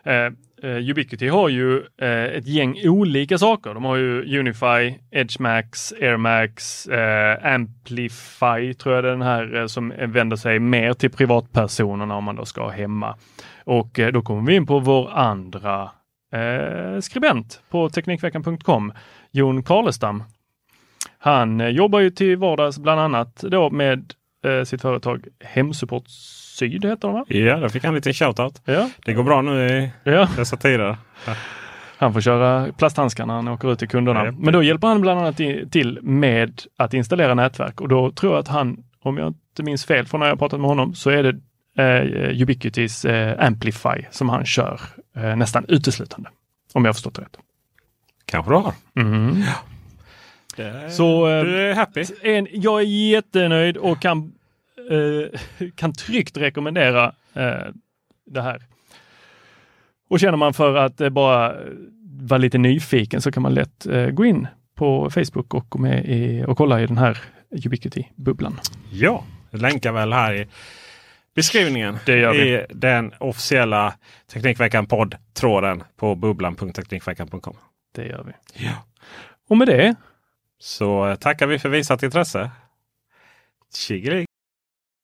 [0.03, 0.31] Eh,
[0.65, 3.75] eh, Ubiquity har ju eh, ett gäng olika saker.
[3.75, 9.67] De har ju Unify, EdgeMax, AirMax, eh, Amplify tror jag det är den här eh,
[9.67, 13.17] som vänder sig mer till privatpersonerna om man då ska ha hemma.
[13.65, 15.91] Och eh, då kommer vi in på vår andra
[16.33, 18.93] eh, skribent på Teknikveckan.com,
[19.33, 20.23] Jon Karlestam.
[21.19, 26.05] Han eh, jobbar ju till vardags bland annat då med eh, sitt företag Hemsupport
[26.55, 27.25] Syd heter de va?
[27.29, 28.63] Ja, där fick han en liten shoutout.
[28.65, 28.91] Ja.
[29.05, 30.29] Det går bra nu i ja.
[30.37, 30.97] dessa tider.
[31.99, 34.25] Han får köra plasthandskar när han åker ut till kunderna.
[34.25, 34.33] Ja.
[34.39, 35.37] Men då hjälper han bland annat
[35.71, 39.85] till med att installera nätverk och då tror jag att han, om jag inte minns
[39.85, 41.37] fel från när jag pratat med honom, så är det
[41.83, 44.81] eh, Ubiquitys eh, Amplify som han kör
[45.17, 46.31] eh, nästan uteslutande.
[46.73, 47.37] Om jag har förstått rätt.
[48.27, 48.73] Kanske du har.
[48.95, 49.43] Mhm.
[50.57, 52.05] Det- Så eh, Du är happy?
[52.23, 54.33] en, jag är jättenöjd och kan,
[55.75, 57.67] kan tryggt rekommendera eh,
[58.27, 58.63] det här.
[60.09, 61.73] Och känner man för att eh, bara eh,
[62.21, 66.05] vara lite nyfiken så kan man lätt eh, gå in på Facebook och gå med
[66.07, 67.19] i, och kolla i den här
[67.51, 68.61] Ubiquity-bubblan.
[68.93, 70.47] Ja, jag länkar väl här i
[71.35, 71.99] beskrivningen.
[72.07, 72.55] Det gör vi.
[72.55, 73.95] I den officiella
[74.33, 77.57] Teknikveckan podd-tråden på bubblan.teknikveckan.com.
[77.95, 78.65] Det gör vi.
[78.65, 78.73] Ja.
[79.49, 79.95] Och med det
[80.59, 82.51] Så eh, tackar vi för visat intresse.
[83.75, 84.27] Tjiggeling!